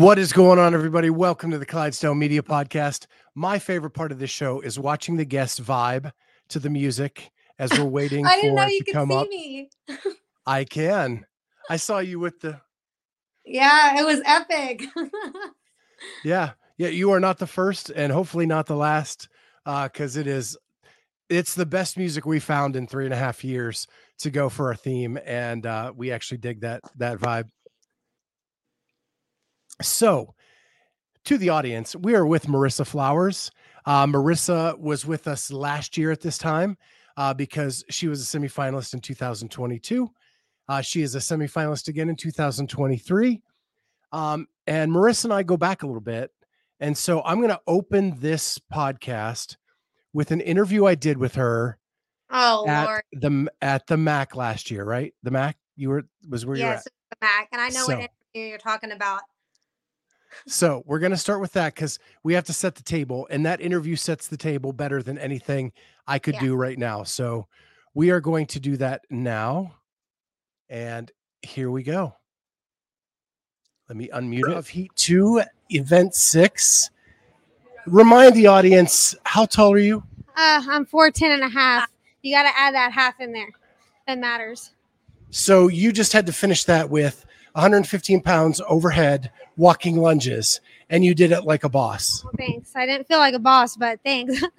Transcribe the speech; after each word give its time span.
What 0.00 0.18
is 0.18 0.32
going 0.32 0.58
on, 0.58 0.72
everybody? 0.72 1.10
Welcome 1.10 1.50
to 1.50 1.58
the 1.58 1.66
Clydesdale 1.66 2.14
Media 2.14 2.40
Podcast. 2.40 3.06
My 3.34 3.58
favorite 3.58 3.90
part 3.90 4.12
of 4.12 4.18
this 4.18 4.30
show 4.30 4.62
is 4.62 4.78
watching 4.78 5.14
the 5.18 5.26
guests 5.26 5.60
vibe 5.60 6.10
to 6.48 6.58
the 6.58 6.70
music 6.70 7.30
as 7.58 7.70
we're 7.78 7.84
waiting 7.84 8.24
I 8.26 8.36
didn't 8.36 8.52
for 8.52 8.56
know 8.62 8.66
you 8.66 8.82
could 8.82 8.94
see 8.94 9.14
up. 9.14 9.28
me. 9.28 9.68
I 10.46 10.64
can. 10.64 11.26
I 11.68 11.76
saw 11.76 11.98
you 11.98 12.18
with 12.18 12.40
the 12.40 12.58
Yeah, 13.44 14.00
it 14.00 14.06
was 14.06 14.22
epic. 14.24 14.84
yeah 16.24 16.52
yeah. 16.78 16.88
You 16.88 17.10
are 17.10 17.20
not 17.20 17.36
the 17.36 17.46
first, 17.46 17.90
and 17.90 18.10
hopefully 18.10 18.46
not 18.46 18.64
the 18.64 18.76
last, 18.76 19.28
because 19.66 20.16
it 20.16 20.26
is 20.26 20.56
it's 21.28 21.54
the 21.54 21.66
best 21.66 21.98
music 21.98 22.24
we 22.24 22.40
found 22.40 22.74
in 22.74 22.86
three 22.86 23.04
and 23.04 23.12
a 23.12 23.18
half 23.18 23.44
years 23.44 23.86
to 24.20 24.30
go 24.30 24.48
for 24.48 24.68
our 24.68 24.76
theme, 24.76 25.18
and 25.26 25.66
uh, 25.66 25.92
we 25.94 26.10
actually 26.10 26.38
dig 26.38 26.62
that 26.62 26.80
that 26.96 27.18
vibe. 27.18 27.50
So, 29.82 30.34
to 31.24 31.38
the 31.38 31.48
audience, 31.50 31.94
we 31.96 32.14
are 32.14 32.26
with 32.26 32.46
Marisa 32.46 32.86
Flowers. 32.86 33.50
Uh, 33.86 34.06
Marisa 34.06 34.78
was 34.78 35.06
with 35.06 35.26
us 35.28 35.50
last 35.50 35.96
year 35.96 36.10
at 36.10 36.20
this 36.20 36.38
time 36.38 36.76
uh, 37.16 37.32
because 37.34 37.84
she 37.90 38.08
was 38.08 38.22
a 38.22 38.38
semifinalist 38.38 38.94
in 38.94 39.00
2022. 39.00 40.10
Uh, 40.68 40.80
she 40.80 41.02
is 41.02 41.14
a 41.14 41.18
semifinalist 41.18 41.88
again 41.88 42.08
in 42.08 42.16
2023. 42.16 43.42
Um, 44.12 44.46
and 44.66 44.90
Marisa 44.92 45.24
and 45.24 45.32
I 45.32 45.42
go 45.42 45.56
back 45.56 45.82
a 45.82 45.86
little 45.86 46.00
bit. 46.00 46.30
And 46.80 46.96
so 46.96 47.22
I'm 47.24 47.38
going 47.38 47.50
to 47.50 47.60
open 47.66 48.18
this 48.20 48.58
podcast 48.72 49.56
with 50.12 50.30
an 50.30 50.40
interview 50.40 50.86
I 50.86 50.94
did 50.94 51.18
with 51.18 51.34
her 51.34 51.78
oh 52.30 52.66
at 52.66 52.84
Lord. 52.86 53.02
the 53.12 53.48
at 53.60 53.86
the 53.86 53.96
Mac 53.96 54.34
last 54.34 54.70
year, 54.70 54.84
right? 54.84 55.12
The 55.22 55.30
Mac 55.30 55.56
you 55.76 55.90
were 55.90 56.04
was 56.28 56.46
where 56.46 56.56
you 56.56 56.64
were 56.64 56.70
Yes, 56.70 56.86
at. 56.86 56.92
the 57.20 57.26
Mac. 57.26 57.48
And 57.52 57.60
I 57.60 57.68
know 57.68 57.84
So- 57.84 57.96
what 57.98 58.10
interview 58.34 58.48
you're 58.50 58.58
talking 58.58 58.92
about. 58.92 59.20
So 60.46 60.82
we're 60.86 60.98
going 60.98 61.10
to 61.12 61.16
start 61.18 61.40
with 61.40 61.52
that 61.54 61.74
because 61.74 61.98
we 62.22 62.34
have 62.34 62.44
to 62.44 62.52
set 62.52 62.74
the 62.74 62.82
table, 62.82 63.26
and 63.30 63.44
that 63.46 63.60
interview 63.60 63.96
sets 63.96 64.28
the 64.28 64.36
table 64.36 64.72
better 64.72 65.02
than 65.02 65.18
anything 65.18 65.72
I 66.06 66.18
could 66.18 66.34
Yeah. 66.34 66.40
do 66.40 66.54
right 66.56 66.78
now. 66.78 67.02
So 67.04 67.46
we 67.94 68.10
are 68.10 68.20
going 68.20 68.46
to 68.46 68.60
do 68.60 68.76
that 68.78 69.02
now. 69.10 69.74
And 70.68 71.10
here 71.42 71.70
we 71.70 71.82
go. 71.82 72.14
Let 73.88 73.96
me 73.96 74.08
unmute 74.12 74.48
it. 74.50 74.56
Of 74.56 74.68
Heat 74.68 74.92
2, 74.96 75.42
Event 75.70 76.14
6. 76.14 76.90
Remind 77.86 78.34
the 78.36 78.46
audience, 78.46 79.16
how 79.24 79.46
tall 79.46 79.72
are 79.72 79.78
you? 79.78 80.04
Uh, 80.36 80.62
I'm 80.68 80.86
410 80.86 81.32
and 81.32 81.42
a 81.42 81.48
half. 81.48 81.88
You 82.22 82.34
got 82.34 82.44
to 82.44 82.56
add 82.56 82.74
that 82.74 82.92
half 82.92 83.18
in 83.20 83.32
there. 83.32 83.48
That 84.06 84.18
matters. 84.18 84.70
So 85.30 85.68
you 85.68 85.92
just 85.92 86.12
had 86.12 86.26
to 86.26 86.32
finish 86.32 86.64
that 86.64 86.88
with 86.88 87.24
115 87.60 88.22
pounds 88.22 88.60
overhead 88.66 89.30
walking 89.56 89.98
lunges, 90.00 90.60
and 90.88 91.04
you 91.04 91.14
did 91.14 91.30
it 91.30 91.44
like 91.44 91.62
a 91.62 91.68
boss. 91.68 92.24
Well, 92.24 92.32
thanks. 92.38 92.72
I 92.74 92.86
didn't 92.86 93.06
feel 93.06 93.18
like 93.18 93.34
a 93.34 93.38
boss, 93.38 93.76
but 93.76 94.00
thanks. 94.04 94.42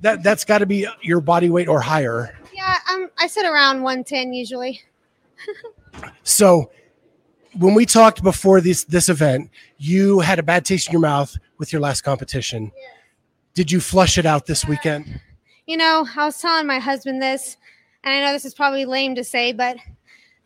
That 0.00 0.22
that's 0.22 0.44
got 0.44 0.58
to 0.58 0.66
be 0.66 0.86
your 1.00 1.22
body 1.22 1.48
weight 1.48 1.66
or 1.66 1.80
higher. 1.80 2.38
yeah, 2.52 2.76
I'm, 2.86 3.08
I 3.18 3.26
sit 3.26 3.46
around 3.46 3.82
110 3.82 4.32
usually. 4.34 4.82
So 6.24 6.70
when 7.58 7.72
we 7.74 7.86
talked 7.86 8.22
before 8.22 8.60
this 8.60 8.84
this 8.84 9.08
event, 9.08 9.50
you 9.78 10.20
had 10.20 10.38
a 10.38 10.42
bad 10.42 10.64
taste 10.64 10.88
in 10.88 10.92
your 10.92 11.00
mouth 11.00 11.36
with 11.58 11.72
your 11.72 11.80
last 11.80 12.02
competition. 12.02 12.72
Did 13.54 13.70
you 13.72 13.80
flush 13.80 14.18
it 14.18 14.26
out 14.26 14.46
this 14.46 14.64
weekend? 14.66 15.20
You 15.66 15.78
know, 15.78 16.06
I 16.14 16.26
was 16.26 16.38
telling 16.42 16.66
my 16.66 16.78
husband 16.78 17.22
this, 17.22 17.56
and 18.02 18.12
I 18.14 18.20
know 18.20 18.32
this 18.34 18.44
is 18.44 18.52
probably 18.52 18.84
lame 18.84 19.14
to 19.14 19.24
say, 19.24 19.54
but 19.54 19.78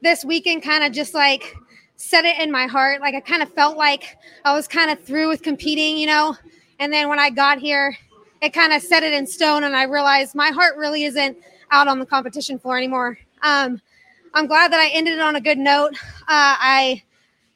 this 0.00 0.24
weekend 0.24 0.62
kind 0.62 0.84
of 0.84 0.92
just 0.92 1.14
like 1.14 1.56
set 1.96 2.24
it 2.24 2.38
in 2.40 2.50
my 2.50 2.66
heart. 2.66 3.00
Like 3.00 3.14
I 3.14 3.20
kind 3.20 3.42
of 3.42 3.52
felt 3.52 3.76
like 3.76 4.16
I 4.44 4.54
was 4.54 4.68
kind 4.68 4.90
of 4.90 5.02
through 5.02 5.28
with 5.28 5.42
competing, 5.42 5.96
you 5.96 6.06
know. 6.06 6.36
And 6.78 6.92
then 6.92 7.08
when 7.08 7.18
I 7.18 7.30
got 7.30 7.58
here, 7.58 7.96
it 8.40 8.52
kind 8.52 8.72
of 8.72 8.82
set 8.82 9.02
it 9.02 9.12
in 9.12 9.26
stone, 9.26 9.64
and 9.64 9.74
I 9.74 9.82
realized 9.82 10.34
my 10.34 10.50
heart 10.50 10.76
really 10.76 11.04
isn't 11.04 11.36
out 11.70 11.88
on 11.88 11.98
the 11.98 12.06
competition 12.06 12.58
floor 12.58 12.76
anymore. 12.78 13.18
Um, 13.42 13.80
I'm 14.34 14.46
glad 14.46 14.72
that 14.72 14.80
I 14.80 14.88
ended 14.90 15.14
it 15.14 15.20
on 15.20 15.36
a 15.36 15.40
good 15.40 15.58
note. 15.58 15.94
Uh, 16.22 16.54
I 16.58 17.02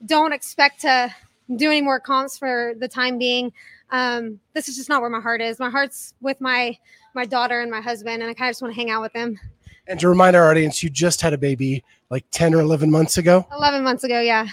don't 0.06 0.32
expect 0.32 0.80
to 0.80 1.14
do 1.56 1.68
any 1.68 1.82
more 1.82 2.00
comps 2.00 2.36
for 2.36 2.74
the 2.78 2.88
time 2.88 3.18
being. 3.18 3.52
Um, 3.90 4.40
this 4.54 4.68
is 4.68 4.76
just 4.76 4.88
not 4.88 5.02
where 5.02 5.10
my 5.10 5.20
heart 5.20 5.40
is. 5.40 5.58
My 5.58 5.70
heart's 5.70 6.14
with 6.20 6.40
my 6.40 6.76
my 7.14 7.26
daughter 7.26 7.60
and 7.60 7.70
my 7.70 7.80
husband, 7.80 8.22
and 8.22 8.30
I 8.30 8.34
kind 8.34 8.48
of 8.48 8.52
just 8.52 8.62
want 8.62 8.74
to 8.74 8.80
hang 8.80 8.90
out 8.90 9.02
with 9.02 9.12
them. 9.12 9.38
And 9.86 10.00
to 10.00 10.08
remind 10.08 10.34
our 10.34 10.50
audience, 10.50 10.82
you 10.82 10.90
just 10.90 11.20
had 11.20 11.32
a 11.32 11.38
baby 11.38 11.84
like 12.12 12.24
10 12.30 12.54
or 12.54 12.60
11 12.60 12.90
months 12.90 13.18
ago. 13.18 13.44
11 13.52 13.82
months 13.82 14.04
ago, 14.04 14.20
yeah. 14.20 14.46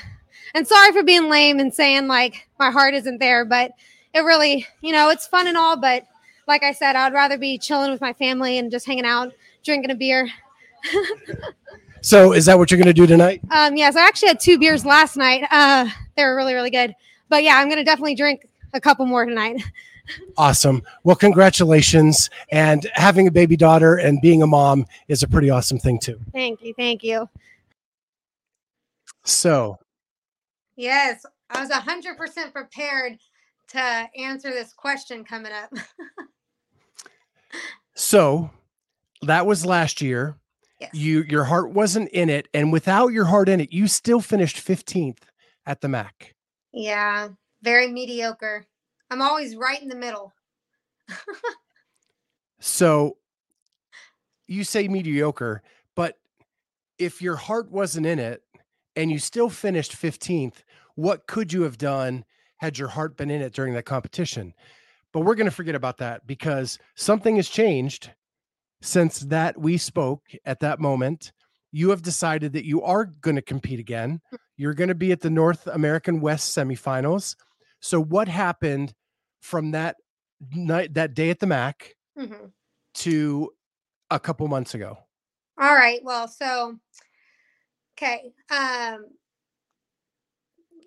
And 0.55 0.67
sorry 0.67 0.91
for 0.91 1.03
being 1.03 1.29
lame 1.29 1.59
and 1.59 1.71
saying 1.71 2.07
like 2.07 2.47
my 2.57 2.71
heart 2.71 2.95
isn't 2.95 3.19
there, 3.19 3.45
but 3.45 3.73
it 4.15 4.21
really, 4.21 4.65
you 4.81 4.91
know, 4.91 5.09
it's 5.09 5.27
fun 5.27 5.45
and 5.45 5.57
all, 5.57 5.77
but 5.77 6.07
like 6.47 6.63
I 6.63 6.71
said, 6.71 6.95
I'd 6.95 7.13
rather 7.13 7.37
be 7.37 7.59
chilling 7.59 7.91
with 7.91 8.01
my 8.01 8.13
family 8.13 8.57
and 8.57 8.71
just 8.71 8.87
hanging 8.87 9.05
out, 9.05 9.33
drinking 9.63 9.91
a 9.91 9.95
beer. 9.95 10.27
So 12.01 12.31
is 12.33 12.45
that 12.45 12.57
what 12.57 12.71
you're 12.71 12.77
going 12.77 12.87
to 12.87 12.93
do 12.93 13.05
tonight? 13.05 13.41
Um, 13.51 13.75
yes, 13.75 13.95
I 13.95 14.07
actually 14.07 14.29
had 14.29 14.39
two 14.39 14.57
beers 14.57 14.85
last 14.85 15.17
night. 15.17 15.43
Uh, 15.51 15.89
they 16.15 16.23
were 16.23 16.35
really, 16.35 16.53
really 16.53 16.69
good. 16.69 16.95
But 17.27 17.43
yeah, 17.43 17.57
I'm 17.57 17.69
gonna 17.69 17.83
definitely 17.83 18.15
drink 18.15 18.47
a 18.73 18.81
couple 18.81 19.05
more 19.05 19.25
tonight. 19.25 19.61
Awesome. 20.39 20.81
Well, 21.03 21.15
congratulations. 21.15 22.31
And 22.51 22.89
having 22.95 23.27
a 23.27 23.31
baby 23.31 23.55
daughter 23.55 23.97
and 23.97 24.19
being 24.21 24.41
a 24.41 24.47
mom 24.47 24.87
is 25.07 25.21
a 25.21 25.27
pretty 25.27 25.51
awesome 25.51 25.77
thing 25.77 25.99
too. 25.99 26.19
Thank 26.33 26.63
you, 26.63 26.73
thank 26.73 27.03
you. 27.03 27.29
So 29.25 29.77
Yes, 30.75 31.25
I 31.49 31.59
was 31.61 31.69
100% 31.69 32.53
prepared 32.53 33.17
to 33.69 34.07
answer 34.17 34.49
this 34.51 34.73
question 34.73 35.23
coming 35.23 35.51
up. 35.51 35.71
So 37.95 38.49
that 39.23 39.45
was 39.45 39.65
last 39.65 40.01
year. 40.01 40.37
yes. 40.79 40.91
You 40.93 41.23
your 41.23 41.43
heart 41.43 41.71
wasn't 41.71 42.07
in 42.11 42.29
it, 42.29 42.47
and 42.53 42.71
without 42.71 43.09
your 43.09 43.25
heart 43.25 43.49
in 43.49 43.59
it, 43.59 43.73
you 43.73 43.87
still 43.89 44.21
finished 44.21 44.55
15th 44.65 45.17
at 45.65 45.81
the 45.81 45.89
MAC. 45.89 46.33
yeah, 46.71 47.27
very 47.61 47.87
mediocre. 47.91 48.65
I'm 49.11 49.21
always 49.21 49.55
right 49.57 49.81
in 49.81 49.89
the 49.89 49.95
middle. 49.95 50.33
So 52.61 53.17
you 54.47 54.63
say 54.65 54.87
mediocre, 54.89 55.61
but 55.95 56.17
if 56.97 57.21
your 57.21 57.37
heart 57.37 57.71
wasn't 57.71 58.05
in 58.05 58.19
it 58.19 58.43
and 58.95 59.11
you 59.11 59.19
still 59.19 59.49
finished 59.49 59.93
15th, 59.93 60.63
what 60.95 61.27
could 61.27 61.53
you 61.53 61.61
have 61.63 61.77
done 61.77 62.25
had 62.57 62.77
your 62.77 62.89
heart 62.89 63.15
been 63.17 63.29
in 63.31 63.41
it 63.41 63.53
during 63.53 63.73
that 63.73 63.85
competition? 63.85 64.53
But 65.13 65.21
we're 65.21 65.35
going 65.35 65.45
to 65.45 65.51
forget 65.51 65.75
about 65.75 65.97
that 65.97 66.27
because 66.27 66.77
something 66.95 67.37
has 67.37 67.49
changed 67.49 68.11
since 68.81 69.19
that 69.21 69.59
we 69.59 69.77
spoke 69.77 70.23
at 70.45 70.59
that 70.59 70.79
moment. 70.79 71.31
You 71.71 71.89
have 71.89 72.01
decided 72.01 72.53
that 72.53 72.65
you 72.65 72.81
are 72.83 73.05
going 73.05 73.35
to 73.35 73.41
compete 73.41 73.79
again. 73.79 74.21
You're 74.57 74.73
going 74.73 74.87
to 74.89 74.95
be 74.95 75.11
at 75.11 75.21
the 75.21 75.29
North 75.29 75.67
American 75.67 76.19
West 76.21 76.55
semifinals. 76.55 77.35
So 77.79 78.01
what 78.01 78.27
happened 78.27 78.93
from 79.41 79.71
that 79.71 79.95
night 80.53 80.93
that 80.93 81.13
day 81.13 81.29
at 81.29 81.39
the 81.39 81.47
MAC 81.47 81.95
Mhm. 82.17 82.51
to 82.95 83.51
a 84.09 84.19
couple 84.19 84.47
months 84.47 84.73
ago? 84.73 84.97
All 85.57 85.75
right. 85.75 86.03
Well, 86.03 86.27
so 86.27 86.79
okay. 88.01 88.33
Um 88.49 89.05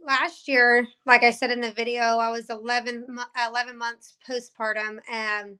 last 0.04 0.48
year, 0.48 0.86
like 1.06 1.22
I 1.22 1.30
said 1.30 1.50
in 1.50 1.60
the 1.60 1.72
video, 1.72 2.02
I 2.02 2.30
was 2.30 2.50
11 2.50 3.06
11 3.48 3.78
months 3.78 4.16
postpartum 4.28 4.98
and 5.10 5.58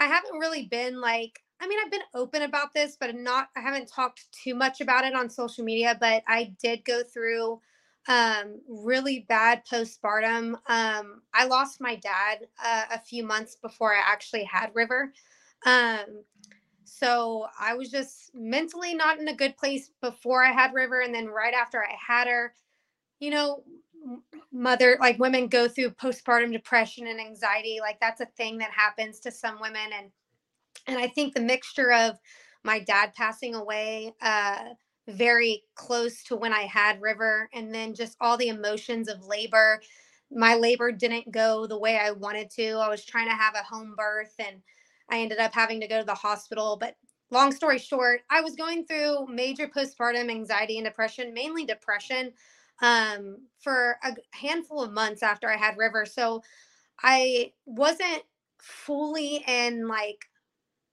I 0.00 0.06
haven't 0.06 0.38
really 0.38 0.66
been 0.70 1.00
like 1.00 1.40
I 1.60 1.66
mean, 1.66 1.80
I've 1.84 1.90
been 1.90 2.02
open 2.14 2.42
about 2.42 2.72
this, 2.74 2.96
but 3.00 3.14
not 3.16 3.48
I 3.56 3.60
haven't 3.60 3.88
talked 3.88 4.26
too 4.32 4.54
much 4.54 4.80
about 4.80 5.04
it 5.04 5.14
on 5.14 5.28
social 5.30 5.64
media, 5.64 5.96
but 6.00 6.22
I 6.28 6.54
did 6.62 6.84
go 6.84 7.02
through 7.02 7.60
um 8.08 8.60
really 8.68 9.26
bad 9.28 9.62
postpartum. 9.70 10.54
Um 10.68 11.22
I 11.34 11.46
lost 11.46 11.80
my 11.80 11.96
dad 11.96 12.46
uh, 12.64 12.84
a 12.92 13.00
few 13.00 13.24
months 13.24 13.56
before 13.56 13.94
I 13.94 14.00
actually 14.04 14.44
had 14.44 14.70
River. 14.74 15.12
Um 15.66 16.24
So 16.88 17.46
I 17.58 17.74
was 17.74 17.90
just 17.90 18.34
mentally 18.34 18.94
not 18.94 19.18
in 19.18 19.28
a 19.28 19.36
good 19.36 19.56
place 19.56 19.90
before 20.00 20.44
I 20.44 20.52
had 20.52 20.74
River. 20.74 21.00
And 21.00 21.14
then 21.14 21.26
right 21.26 21.54
after 21.54 21.82
I 21.82 21.94
had 22.06 22.28
her, 22.28 22.54
you 23.20 23.30
know, 23.30 23.62
mother 24.52 24.96
like 25.00 25.18
women 25.18 25.48
go 25.48 25.68
through 25.68 25.90
postpartum 25.90 26.52
depression 26.52 27.06
and 27.06 27.20
anxiety 27.20 27.78
like 27.80 27.98
that's 28.00 28.20
a 28.20 28.26
thing 28.36 28.58
that 28.58 28.70
happens 28.70 29.20
to 29.20 29.30
some 29.30 29.60
women 29.60 29.90
and 29.92 30.10
and 30.86 30.98
i 30.98 31.06
think 31.06 31.34
the 31.34 31.40
mixture 31.40 31.92
of 31.92 32.16
my 32.64 32.78
dad 32.80 33.12
passing 33.14 33.54
away 33.54 34.12
uh 34.22 34.58
very 35.08 35.62
close 35.74 36.22
to 36.22 36.36
when 36.36 36.52
i 36.52 36.62
had 36.62 37.00
river 37.00 37.48
and 37.52 37.74
then 37.74 37.94
just 37.94 38.16
all 38.20 38.36
the 38.36 38.48
emotions 38.48 39.08
of 39.08 39.26
labor 39.26 39.80
my 40.30 40.54
labor 40.54 40.92
didn't 40.92 41.30
go 41.32 41.66
the 41.66 41.78
way 41.78 41.98
i 41.98 42.10
wanted 42.10 42.50
to 42.50 42.72
i 42.72 42.88
was 42.88 43.04
trying 43.04 43.28
to 43.28 43.34
have 43.34 43.54
a 43.54 43.62
home 43.62 43.94
birth 43.96 44.34
and 44.38 44.62
i 45.10 45.18
ended 45.18 45.38
up 45.38 45.54
having 45.54 45.80
to 45.80 45.88
go 45.88 45.98
to 45.98 46.06
the 46.06 46.14
hospital 46.14 46.76
but 46.80 46.96
long 47.30 47.52
story 47.52 47.78
short 47.78 48.20
i 48.30 48.40
was 48.40 48.56
going 48.56 48.84
through 48.84 49.26
major 49.26 49.68
postpartum 49.68 50.30
anxiety 50.30 50.78
and 50.78 50.86
depression 50.86 51.34
mainly 51.34 51.64
depression 51.64 52.32
um, 52.80 53.38
for 53.60 53.98
a 54.02 54.14
handful 54.32 54.82
of 54.82 54.92
months 54.92 55.22
after 55.22 55.48
I 55.48 55.56
had 55.56 55.76
River. 55.76 56.06
So 56.06 56.42
I 57.02 57.52
wasn't 57.66 58.22
fully 58.60 59.44
in 59.46 59.88
like 59.88 60.26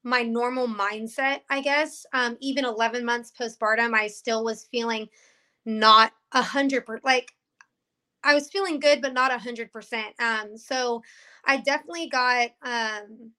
my 0.03 0.21
normal 0.21 0.67
mindset, 0.67 1.41
I 1.49 1.61
guess. 1.61 2.05
Um, 2.13 2.37
even 2.39 2.65
11 2.65 3.05
months 3.05 3.31
postpartum, 3.39 3.93
I 3.93 4.07
still 4.07 4.43
was 4.43 4.67
feeling 4.71 5.09
not 5.65 6.11
a 6.31 6.43
hundred 6.43 6.85
percent 6.85 7.05
like 7.05 7.31
I 8.23 8.33
was 8.33 8.49
feeling 8.49 8.79
good, 8.79 9.01
but 9.01 9.13
not 9.13 9.33
a 9.33 9.37
hundred 9.37 9.71
percent. 9.71 10.13
Um, 10.19 10.57
so 10.57 11.01
I 11.45 11.57
definitely 11.57 12.09
got 12.09 12.51
um 12.63 13.31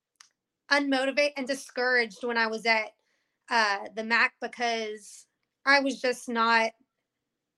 unmotivated 0.70 1.32
and 1.36 1.46
discouraged 1.46 2.24
when 2.24 2.38
I 2.38 2.46
was 2.48 2.66
at 2.66 2.90
uh 3.50 3.78
the 3.94 4.04
MAC 4.04 4.34
because 4.40 5.26
I 5.66 5.80
was 5.80 6.00
just 6.00 6.28
not 6.28 6.72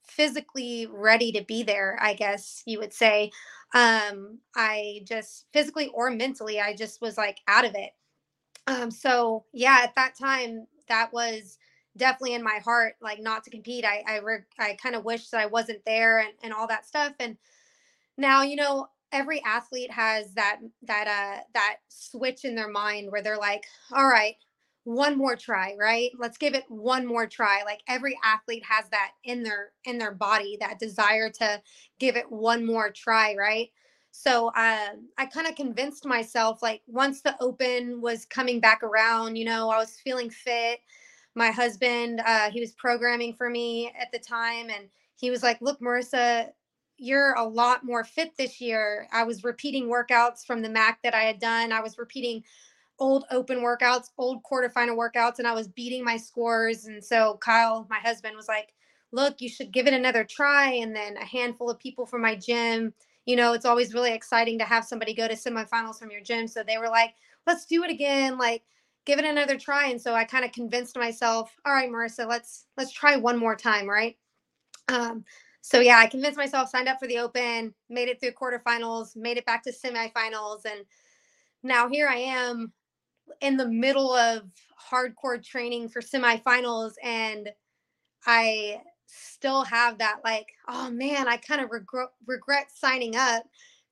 physically 0.07 0.87
ready 0.91 1.33
to 1.33 1.45
be 1.45 1.63
there, 1.63 1.99
I 2.01 2.15
guess 2.15 2.63
you 2.67 2.79
would 2.81 2.93
say. 2.93 3.31
Um, 3.75 4.39
I 4.57 5.01
just 5.05 5.47
physically 5.53 5.89
or 5.95 6.11
mentally, 6.11 6.61
I 6.61 6.75
just 6.75 7.01
was 7.01 7.19
like 7.19 7.39
out 7.47 7.65
of 7.65 7.75
it. 7.75 7.91
Um, 8.67 8.91
so 8.91 9.45
yeah, 9.53 9.81
at 9.85 9.95
that 9.97 10.15
time, 10.19 10.67
that 10.89 11.13
was 11.13 11.59
definitely 11.97 12.35
in 12.35 12.43
my 12.45 12.61
heart, 12.65 12.95
like 13.01 13.21
not 13.21 13.45
to 13.45 13.51
compete. 13.51 13.85
I 13.85 14.05
I, 14.07 14.19
re- 14.21 14.39
I 14.59 14.77
kind 14.83 14.95
of 14.95 15.05
wish 15.05 15.29
that 15.31 15.41
I 15.41 15.47
wasn't 15.47 15.85
there 15.87 16.19
and 16.19 16.33
and 16.43 16.53
all 16.53 16.69
that 16.69 16.87
stuff. 16.87 17.15
And 17.21 17.37
now, 18.17 18.43
you 18.43 18.57
know, 18.57 18.89
every 19.13 19.43
athlete 19.45 19.91
has 19.91 20.33
that 20.35 20.59
that 20.83 21.07
uh 21.07 21.43
that 21.55 21.77
switch 21.89 22.45
in 22.45 22.55
their 22.55 22.69
mind 22.69 23.11
where 23.11 23.23
they're 23.23 23.39
like, 23.39 23.65
all 23.93 24.07
right, 24.07 24.37
one 24.85 25.19
more 25.19 25.37
try 25.37 25.75
right? 25.79 26.11
Let's 26.19 26.39
give 26.39 26.55
it 26.55 26.65
one 26.69 27.07
more 27.07 27.27
try. 27.27 27.63
Like 27.65 27.81
every 27.89 28.19
athlete 28.25 28.65
has 28.65 28.89
that 28.91 29.13
in 29.25 29.43
their 29.43 29.73
in 29.85 29.99
their 29.99 30.13
body 30.15 30.57
that 30.61 30.79
desire 30.79 31.31
to 31.31 31.61
give 31.99 32.17
it 32.17 32.31
one 32.31 32.65
more 32.65 32.91
try 32.91 33.35
right? 33.37 33.71
So 34.11 34.49
uh, 34.49 34.89
i 35.19 35.27
kind 35.27 35.47
of 35.47 35.55
convinced 35.55 36.05
myself 36.07 36.63
like 36.63 36.83
once 36.87 37.21
the 37.21 37.37
open 37.41 38.01
was 38.01 38.25
coming 38.27 38.59
back 38.61 38.83
around 38.83 39.37
you 39.37 39.45
know 39.45 39.71
i 39.71 39.79
was 39.79 39.97
feeling 40.03 40.31
fit. 40.31 40.81
My 41.35 41.51
husband 41.51 42.21
uh, 42.25 42.51
he 42.51 42.61
was 42.61 42.73
programming 42.73 43.35
for 43.35 43.49
me 43.51 43.93
at 44.01 44.11
the 44.13 44.19
time 44.19 44.71
and 44.71 44.89
he 45.17 45.31
was 45.31 45.43
like 45.43 45.61
look 45.61 45.81
marisa 45.81 46.49
you're 46.99 47.35
a 47.35 47.45
lot 47.45 47.85
more 47.85 48.05
fit 48.05 48.37
this 48.37 48.61
year 48.61 49.07
i 49.13 49.23
was 49.25 49.45
repeating 49.45 49.89
workouts 49.89 50.45
from 50.45 50.63
the 50.63 50.69
mac 50.69 51.01
that 51.03 51.15
i 51.15 51.23
had 51.23 51.39
done 51.39 51.73
i 51.73 51.81
was 51.81 51.99
repeating 51.99 52.43
old 52.99 53.25
open 53.31 53.59
workouts, 53.59 54.11
old 54.19 54.43
quarterfinal 54.43 54.97
workouts, 54.97 55.39
and 55.39 55.47
I 55.47 55.55
was 55.55 55.69
beating 55.69 56.05
my 56.05 56.17
scores. 56.17 56.87
And 56.87 57.03
so 57.03 57.39
Kyle, 57.41 57.87
my 57.89 57.99
husband, 57.99 58.37
was 58.37 58.49
like, 58.49 58.75
look, 59.13 59.41
you 59.41 59.49
should 59.49 59.73
give 59.73 59.87
it 59.87 59.95
another 59.95 60.25
try. 60.25 60.73
And 60.73 60.95
then 60.95 61.17
a 61.17 61.25
handful 61.25 61.71
of 61.71 61.79
people 61.79 62.07
from 62.07 62.23
my 62.23 62.35
gym, 62.35 62.93
you 63.27 63.37
know, 63.37 63.53
it's 63.53 63.65
always 63.65 63.95
really 63.95 64.13
exciting 64.13 64.59
to 64.59 64.65
have 64.65 64.85
somebody 64.85 65.15
go 65.15 65.29
to 65.29 65.35
semifinals 65.35 65.99
from 65.99 66.11
your 66.11 66.21
gym. 66.21 66.49
So 66.49 66.63
they 66.63 66.79
were 66.79 66.89
like, 66.89 67.15
let's 67.47 67.67
do 67.67 67.85
it 67.85 67.91
again. 67.91 68.39
Like, 68.39 68.63
give 69.07 69.19
it 69.19 69.25
another 69.25 69.59
try. 69.59 69.89
And 69.89 70.01
so 70.01 70.15
I 70.15 70.25
kind 70.25 70.45
of 70.45 70.53
convinced 70.53 70.97
myself, 70.97 71.55
all 71.65 71.73
right, 71.73 71.91
Marisa, 71.91 72.27
let's 72.29 72.67
let's 72.77 72.93
try 72.93 73.17
one 73.17 73.39
more 73.39 73.57
time, 73.57 73.89
right? 73.89 74.17
Um, 74.89 75.25
so 75.61 75.81
yeah, 75.81 75.99
I 75.99 76.07
convinced 76.07 76.39
myself, 76.39 76.71
signed 76.71 76.89
up 76.89 76.99
for 76.99 77.09
the 77.09 77.19
open, 77.19 77.75
made 77.89 78.09
it 78.09 78.21
through 78.21 78.33
quarterfinals, 78.33 79.17
made 79.17 79.37
it 79.37 79.47
back 79.47 79.63
to 79.65 79.73
semifinals, 79.73 80.65
and 80.65 80.85
now 81.63 81.89
here 81.89 82.09
I 82.09 82.17
am 82.17 82.73
in 83.41 83.57
the 83.57 83.69
middle 83.69 84.13
of 84.13 84.43
hardcore 84.91 85.43
training 85.45 85.89
for 85.89 86.01
semifinals 86.01 86.93
and 87.03 87.51
I 88.27 88.81
still 89.07 89.65
have 89.65 89.99
that 89.99 90.19
like, 90.25 90.49
oh 90.69 90.91
man, 90.91 91.29
I 91.29 91.37
kind 91.37 91.61
of 91.61 91.71
regret 91.71 92.09
regret 92.27 92.69
signing 92.75 93.17
up 93.17 93.45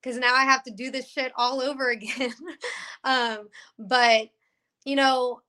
because 0.03 0.19
now 0.19 0.35
I 0.35 0.45
have 0.45 0.63
to 0.65 0.71
do 0.71 0.91
this 0.91 1.09
shit 1.09 1.33
all 1.37 1.61
over 1.61 1.91
again. 1.91 2.33
um, 3.05 3.49
but 3.79 4.29
you 4.85 4.97
know, 4.97 5.41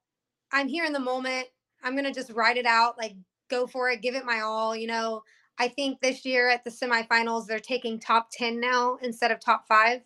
I'm 0.52 0.68
here 0.68 0.86
in 0.86 0.94
the 0.94 1.00
moment. 1.00 1.48
I'm 1.84 1.96
gonna 1.96 2.14
just 2.14 2.32
ride 2.32 2.58
it 2.58 2.66
out, 2.66 2.98
like 2.98 3.14
go 3.50 3.68
for 3.68 3.90
it, 3.90 4.02
give 4.02 4.16
it 4.16 4.26
my 4.26 4.42
all. 4.42 4.76
You 4.76 4.88
know, 4.88 5.24
I 5.60 5.68
think 5.68 6.00
this 6.00 6.26
year 6.26 6.50
at 6.50 6.64
the 6.64 6.70
semifinals 6.70 7.48
they're 7.48 7.60
taking 7.60 8.00
top 8.00 8.30
10 8.32 8.60
now 8.60 8.98
instead 9.02 9.32
of 9.32 9.40
top 9.40 9.68
five. 9.68 10.02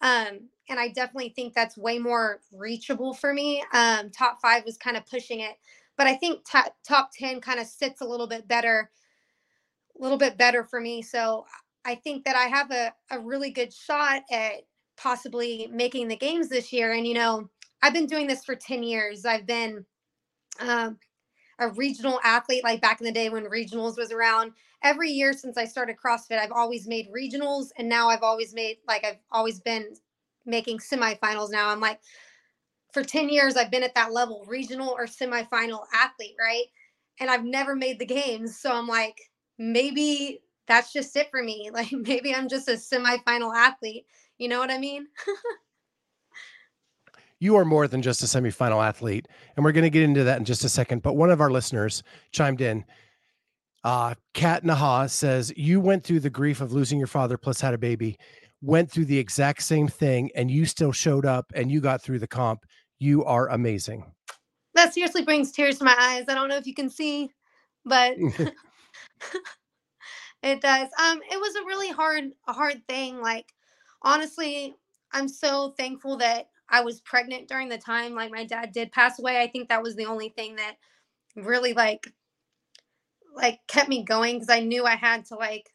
Um, 0.00 0.48
and 0.68 0.78
I 0.80 0.88
definitely 0.88 1.30
think 1.30 1.54
that's 1.54 1.76
way 1.76 1.98
more 1.98 2.40
reachable 2.52 3.14
for 3.14 3.32
me. 3.32 3.64
Um, 3.72 4.10
top 4.10 4.38
five 4.40 4.64
was 4.64 4.76
kind 4.76 4.96
of 4.96 5.06
pushing 5.06 5.40
it, 5.40 5.56
but 5.96 6.06
I 6.06 6.14
think 6.14 6.44
t- 6.44 6.58
top 6.86 7.10
10 7.16 7.40
kind 7.40 7.60
of 7.60 7.66
sits 7.66 8.00
a 8.00 8.04
little 8.04 8.26
bit 8.26 8.48
better, 8.48 8.90
a 9.98 10.02
little 10.02 10.18
bit 10.18 10.36
better 10.36 10.64
for 10.64 10.80
me. 10.80 11.02
So 11.02 11.46
I 11.84 11.94
think 11.96 12.24
that 12.24 12.36
I 12.36 12.44
have 12.44 12.70
a, 12.70 12.92
a 13.10 13.18
really 13.20 13.50
good 13.50 13.72
shot 13.72 14.22
at 14.30 14.62
possibly 14.96 15.68
making 15.72 16.08
the 16.08 16.16
games 16.16 16.48
this 16.48 16.72
year. 16.72 16.92
And, 16.92 17.06
you 17.06 17.14
know, 17.14 17.48
I've 17.82 17.94
been 17.94 18.06
doing 18.06 18.26
this 18.26 18.44
for 18.44 18.54
10 18.54 18.82
years. 18.82 19.24
I've 19.24 19.46
been 19.46 19.84
um, 20.60 20.98
a 21.58 21.68
regional 21.68 22.20
athlete, 22.24 22.64
like 22.64 22.80
back 22.80 23.00
in 23.00 23.06
the 23.06 23.12
day 23.12 23.28
when 23.28 23.44
regionals 23.44 23.96
was 23.96 24.12
around. 24.12 24.52
Every 24.82 25.10
year 25.10 25.32
since 25.32 25.56
I 25.56 25.64
started 25.64 25.96
CrossFit, 26.02 26.38
I've 26.38 26.52
always 26.52 26.88
made 26.88 27.08
regionals. 27.12 27.68
And 27.78 27.88
now 27.88 28.08
I've 28.08 28.22
always 28.22 28.52
made, 28.54 28.78
like, 28.88 29.04
I've 29.04 29.20
always 29.30 29.60
been 29.60 29.94
making 30.44 30.78
semifinals 30.78 31.50
now. 31.50 31.68
I'm 31.68 31.80
like, 31.80 32.00
for 32.92 33.02
10 33.02 33.28
years, 33.28 33.56
I've 33.56 33.70
been 33.70 33.84
at 33.84 33.94
that 33.94 34.12
level, 34.12 34.44
regional 34.46 34.90
or 34.90 35.06
semifinal 35.06 35.84
athlete, 35.94 36.36
right? 36.38 36.64
And 37.20 37.30
I've 37.30 37.44
never 37.44 37.74
made 37.74 37.98
the 37.98 38.06
games. 38.06 38.58
So 38.58 38.72
I'm 38.72 38.86
like, 38.86 39.16
maybe 39.58 40.40
that's 40.66 40.92
just 40.92 41.16
it 41.16 41.30
for 41.30 41.42
me. 41.42 41.70
Like 41.74 41.92
maybe 41.92 42.34
I'm 42.34 42.48
just 42.48 42.68
a 42.68 42.72
semifinal 42.72 43.54
athlete. 43.54 44.06
You 44.38 44.48
know 44.48 44.58
what 44.58 44.70
I 44.70 44.78
mean? 44.78 45.06
you 47.42 47.56
are 47.56 47.64
more 47.64 47.88
than 47.88 48.02
just 48.02 48.22
a 48.22 48.26
semifinal 48.26 48.86
athlete. 48.86 49.26
And 49.56 49.64
we're 49.64 49.72
going 49.72 49.82
to 49.82 49.90
get 49.90 50.02
into 50.02 50.24
that 50.24 50.38
in 50.38 50.44
just 50.44 50.64
a 50.64 50.68
second. 50.68 51.02
But 51.02 51.16
one 51.16 51.30
of 51.30 51.40
our 51.40 51.50
listeners 51.50 52.02
chimed 52.30 52.60
in. 52.60 52.84
Uh, 53.84 54.14
Kat 54.32 54.62
Naha 54.62 55.10
says, 55.10 55.52
You 55.56 55.80
went 55.80 56.04
through 56.04 56.20
the 56.20 56.30
grief 56.30 56.60
of 56.60 56.72
losing 56.72 56.98
your 56.98 57.08
father 57.08 57.36
plus 57.36 57.60
had 57.60 57.74
a 57.74 57.78
baby 57.78 58.16
went 58.62 58.90
through 58.90 59.06
the 59.06 59.18
exact 59.18 59.62
same 59.62 59.88
thing 59.88 60.30
and 60.36 60.50
you 60.50 60.64
still 60.64 60.92
showed 60.92 61.26
up 61.26 61.52
and 61.54 61.70
you 61.70 61.80
got 61.80 62.00
through 62.00 62.20
the 62.20 62.26
comp. 62.26 62.64
You 63.00 63.24
are 63.24 63.48
amazing. 63.48 64.04
That 64.74 64.94
seriously 64.94 65.24
brings 65.24 65.52
tears 65.52 65.78
to 65.78 65.84
my 65.84 65.96
eyes. 65.98 66.24
I 66.28 66.34
don't 66.34 66.48
know 66.48 66.56
if 66.56 66.66
you 66.66 66.74
can 66.74 66.88
see, 66.88 67.28
but 67.84 68.14
it 70.42 70.60
does. 70.60 70.88
Um, 71.02 71.20
it 71.30 71.40
was 71.40 71.56
a 71.56 71.66
really 71.66 71.90
hard, 71.90 72.24
a 72.46 72.52
hard 72.52 72.80
thing. 72.88 73.20
Like, 73.20 73.52
honestly, 74.02 74.74
I'm 75.12 75.28
so 75.28 75.74
thankful 75.76 76.16
that 76.18 76.46
I 76.72 76.80
was 76.80 77.00
pregnant 77.02 77.48
during 77.48 77.68
the 77.68 77.78
time. 77.78 78.14
Like, 78.14 78.32
my 78.32 78.44
dad 78.44 78.72
did 78.72 78.92
pass 78.92 79.18
away. 79.20 79.40
I 79.40 79.46
think 79.46 79.68
that 79.68 79.82
was 79.82 79.94
the 79.94 80.06
only 80.06 80.30
thing 80.30 80.56
that 80.56 80.76
really 81.36 81.74
like, 81.74 82.12
like 83.36 83.60
kept 83.68 83.88
me 83.88 84.04
going 84.04 84.36
because 84.36 84.50
I 84.50 84.60
knew 84.60 84.84
I 84.84 84.96
had 84.96 85.26
to 85.26 85.36
like 85.36 85.70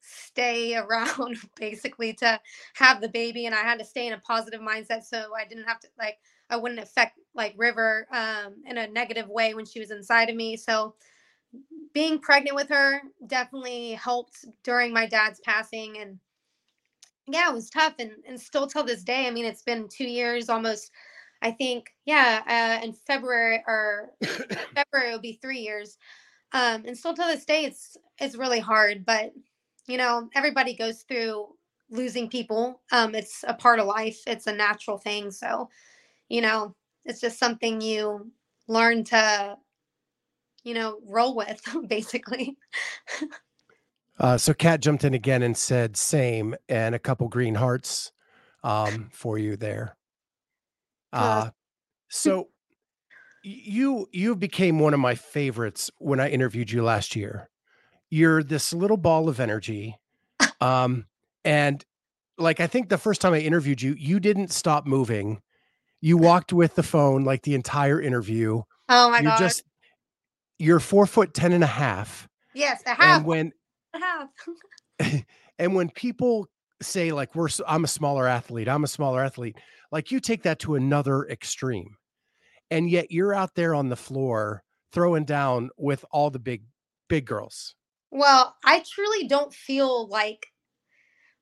stay 0.00 0.76
around 0.76 1.38
basically 1.56 2.12
to 2.14 2.40
have 2.74 3.00
the 3.00 3.08
baby 3.08 3.46
and 3.46 3.54
I 3.54 3.62
had 3.62 3.78
to 3.78 3.84
stay 3.84 4.06
in 4.06 4.12
a 4.12 4.18
positive 4.18 4.60
mindset 4.60 5.02
so 5.04 5.30
I 5.36 5.44
didn't 5.46 5.64
have 5.64 5.80
to 5.80 5.88
like 5.98 6.18
I 6.50 6.56
wouldn't 6.56 6.80
affect 6.80 7.18
like 7.34 7.54
River 7.56 8.06
um, 8.12 8.56
in 8.66 8.78
a 8.78 8.86
negative 8.86 9.28
way 9.28 9.54
when 9.54 9.64
she 9.64 9.80
was 9.80 9.90
inside 9.90 10.28
of 10.28 10.36
me. 10.36 10.56
So 10.56 10.94
being 11.94 12.18
pregnant 12.18 12.54
with 12.54 12.68
her 12.68 13.00
definitely 13.26 13.92
helped 13.92 14.44
during 14.62 14.92
my 14.92 15.06
dad's 15.06 15.40
passing 15.40 15.98
and 15.98 16.18
yeah, 17.26 17.50
it 17.50 17.54
was 17.54 17.70
tough 17.70 17.94
and, 17.98 18.12
and 18.28 18.40
still 18.40 18.66
till 18.66 18.84
this 18.84 19.02
day. 19.02 19.26
I 19.26 19.30
mean, 19.30 19.44
it's 19.44 19.62
been 19.62 19.88
two 19.88 20.08
years 20.08 20.48
almost. 20.48 20.90
I 21.42 21.50
think, 21.50 21.90
yeah, 22.06 22.80
uh, 22.82 22.84
in 22.84 22.92
February 22.94 23.62
or 23.66 24.10
February 24.74 25.12
will 25.12 25.20
be 25.20 25.38
three 25.42 25.58
years. 25.58 25.98
Um, 26.52 26.84
and 26.86 26.96
still 26.96 27.14
till 27.14 27.26
this 27.28 27.44
day, 27.44 27.64
it's 27.64 27.96
it's 28.20 28.36
really 28.36 28.60
hard. 28.60 29.04
But 29.04 29.32
you 29.88 29.98
know, 29.98 30.28
everybody 30.34 30.74
goes 30.74 31.02
through 31.02 31.48
losing 31.90 32.28
people. 32.30 32.80
Um, 32.92 33.14
it's 33.14 33.44
a 33.46 33.54
part 33.54 33.78
of 33.80 33.86
life. 33.86 34.20
It's 34.26 34.46
a 34.46 34.52
natural 34.52 34.98
thing. 34.98 35.30
So, 35.30 35.68
you 36.28 36.40
know, 36.42 36.74
it's 37.04 37.20
just 37.20 37.38
something 37.38 37.80
you 37.80 38.30
learn 38.68 39.04
to, 39.04 39.56
you 40.64 40.74
know, 40.74 40.98
roll 41.06 41.34
with 41.36 41.60
basically. 41.88 42.56
Uh, 44.18 44.38
so 44.38 44.54
Kat 44.54 44.80
jumped 44.80 45.04
in 45.04 45.14
again 45.14 45.42
and 45.42 45.56
said 45.56 45.96
same 45.96 46.54
and 46.68 46.94
a 46.94 46.98
couple 46.98 47.28
green 47.28 47.56
hearts 47.56 48.12
um, 48.62 49.10
for 49.12 49.38
you 49.38 49.56
there. 49.56 49.96
Uh, 51.12 51.50
so 52.08 52.48
you 53.42 54.08
you 54.12 54.34
became 54.36 54.78
one 54.78 54.94
of 54.94 55.00
my 55.00 55.14
favorites 55.14 55.90
when 55.98 56.20
I 56.20 56.30
interviewed 56.30 56.70
you 56.70 56.82
last 56.82 57.16
year. 57.16 57.50
You're 58.10 58.42
this 58.42 58.72
little 58.72 58.96
ball 58.96 59.28
of 59.28 59.40
energy. 59.40 59.98
Um, 60.60 61.06
and 61.44 61.84
like 62.38 62.60
I 62.60 62.66
think 62.66 62.88
the 62.88 62.98
first 62.98 63.20
time 63.20 63.34
I 63.34 63.40
interviewed 63.40 63.82
you, 63.82 63.94
you 63.98 64.20
didn't 64.20 64.52
stop 64.52 64.86
moving. 64.86 65.42
You 66.00 66.16
walked 66.16 66.52
with 66.52 66.74
the 66.74 66.82
phone 66.82 67.24
like 67.24 67.42
the 67.42 67.54
entire 67.54 68.00
interview. 68.00 68.62
Oh 68.88 69.10
my 69.10 69.20
you're 69.20 69.30
god. 69.32 69.38
just 69.38 69.64
you're 70.58 70.80
four 70.80 71.06
foot 71.06 71.34
ten 71.34 71.52
and 71.52 71.64
a 71.64 71.68
half. 71.68 72.28
yes, 72.54 72.82
I 72.86 72.90
have. 72.90 73.18
And 73.18 73.26
when 73.26 73.52
And 75.58 75.76
when 75.76 75.88
people 75.90 76.48
say 76.82 77.12
like 77.12 77.34
we're 77.34 77.48
I'm 77.66 77.84
a 77.84 77.88
smaller 77.88 78.26
athlete 78.26 78.68
i'm 78.68 78.84
a 78.84 78.88
smaller 78.88 79.22
athlete 79.22 79.56
like 79.92 80.10
you 80.10 80.20
take 80.20 80.42
that 80.42 80.58
to 80.60 80.74
another 80.74 81.26
extreme 81.28 81.96
and 82.70 82.90
yet 82.90 83.10
you're 83.10 83.34
out 83.34 83.54
there 83.54 83.74
on 83.74 83.88
the 83.88 83.96
floor 83.96 84.62
throwing 84.92 85.24
down 85.24 85.70
with 85.76 86.04
all 86.10 86.30
the 86.30 86.38
big 86.38 86.64
big 87.08 87.26
girls 87.26 87.74
Well, 88.10 88.56
I 88.64 88.84
truly 88.88 89.26
don't 89.26 89.52
feel 89.52 90.08
like 90.08 90.46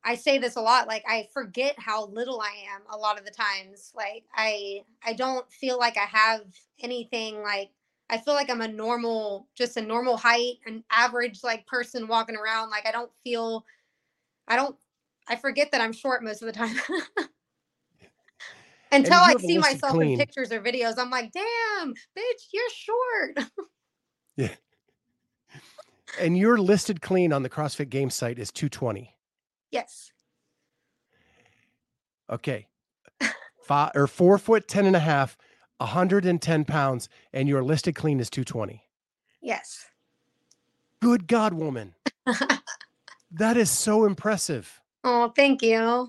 I 0.04 0.16
say 0.16 0.38
this 0.38 0.56
a 0.56 0.60
lot 0.60 0.88
like 0.88 1.04
I 1.06 1.28
forget 1.32 1.74
how 1.78 2.06
little 2.06 2.40
I 2.40 2.54
am 2.74 2.82
a 2.90 2.96
lot 2.96 3.18
of 3.18 3.24
the 3.24 3.30
times. 3.30 3.92
Like 3.94 4.24
I 4.34 4.82
I 5.04 5.12
don't 5.12 5.50
feel 5.52 5.78
like 5.78 5.96
I 5.96 6.06
have 6.06 6.42
anything 6.80 7.42
like 7.42 7.70
I 8.12 8.18
feel 8.18 8.34
like 8.34 8.50
I'm 8.50 8.60
a 8.60 8.68
normal 8.68 9.48
just 9.56 9.78
a 9.78 9.80
normal 9.80 10.18
height, 10.18 10.58
an 10.66 10.84
average 10.90 11.40
like 11.42 11.66
person 11.66 12.06
walking 12.06 12.36
around 12.36 12.68
like 12.68 12.86
I 12.86 12.92
don't 12.92 13.10
feel 13.24 13.64
I 14.46 14.56
don't 14.56 14.76
I 15.26 15.36
forget 15.36 15.72
that 15.72 15.80
I'm 15.80 15.94
short 15.94 16.22
most 16.22 16.42
of 16.42 16.46
the 16.46 16.52
time. 16.52 16.76
Until 18.92 19.14
I 19.14 19.34
see 19.38 19.56
myself 19.56 19.94
clean. 19.94 20.12
in 20.12 20.18
pictures 20.18 20.52
or 20.52 20.60
videos, 20.60 20.98
I'm 20.98 21.08
like, 21.08 21.32
damn, 21.32 21.94
bitch, 21.94 22.48
you're 22.52 22.70
short. 22.70 23.48
Yeah. 24.34 24.48
And 26.18 26.38
your 26.38 26.56
listed 26.56 27.02
clean 27.02 27.34
on 27.34 27.42
the 27.42 27.50
crossfit 27.50 27.90
game 27.90 28.08
site 28.08 28.38
is 28.38 28.50
220 28.50 29.14
yes. 29.70 30.10
okay 32.30 32.66
five 33.66 33.90
or 33.94 34.06
four 34.06 34.38
foot 34.38 34.66
ten 34.68 34.86
and 34.86 34.96
a 34.96 35.00
half 35.00 35.36
110 35.82 36.64
pounds 36.64 37.08
and 37.32 37.48
your 37.48 37.62
listed 37.62 37.94
clean 37.94 38.20
is 38.20 38.30
220 38.30 38.82
Yes. 39.40 39.86
good 41.00 41.26
god 41.26 41.52
woman 41.54 41.94
that 43.32 43.56
is 43.56 43.70
so 43.70 44.04
impressive 44.04 44.78
Oh, 45.04 45.32
thank 45.34 45.62
you. 45.62 46.08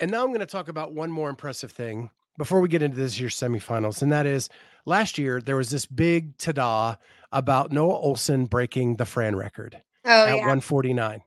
And 0.00 0.10
now 0.10 0.22
I'm 0.22 0.28
going 0.30 0.40
to 0.40 0.46
talk 0.46 0.66
about 0.68 0.92
one 0.92 1.10
more 1.12 1.30
impressive 1.30 1.70
thing 1.70 2.10
before 2.36 2.60
we 2.60 2.68
get 2.68 2.82
into 2.82 2.96
this 2.96 3.20
year's 3.20 3.36
semifinals. 3.36 4.02
And 4.02 4.10
that 4.10 4.26
is 4.26 4.48
last 4.84 5.16
year, 5.18 5.40
there 5.40 5.54
was 5.56 5.70
this 5.70 5.86
big 5.86 6.36
ta-da 6.38 6.96
about 7.30 7.70
Noah 7.70 8.00
Ohlsen 8.02 8.50
breaking 8.50 8.96
the 8.96 9.04
Fran 9.06 9.36
record 9.36 9.80
Oh 10.04 10.10
at 10.24 10.28
yeah. 10.30 10.34
149. 10.38 11.22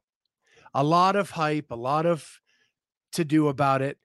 A 0.74 0.83
lot 0.83 1.15
of 1.15 1.29
hype, 1.31 1.71
a 1.71 1.75
lot 1.75 2.05
of 2.05 2.41
to 3.13 3.24
do 3.24 3.47
about 3.47 3.81
it. 3.81 3.97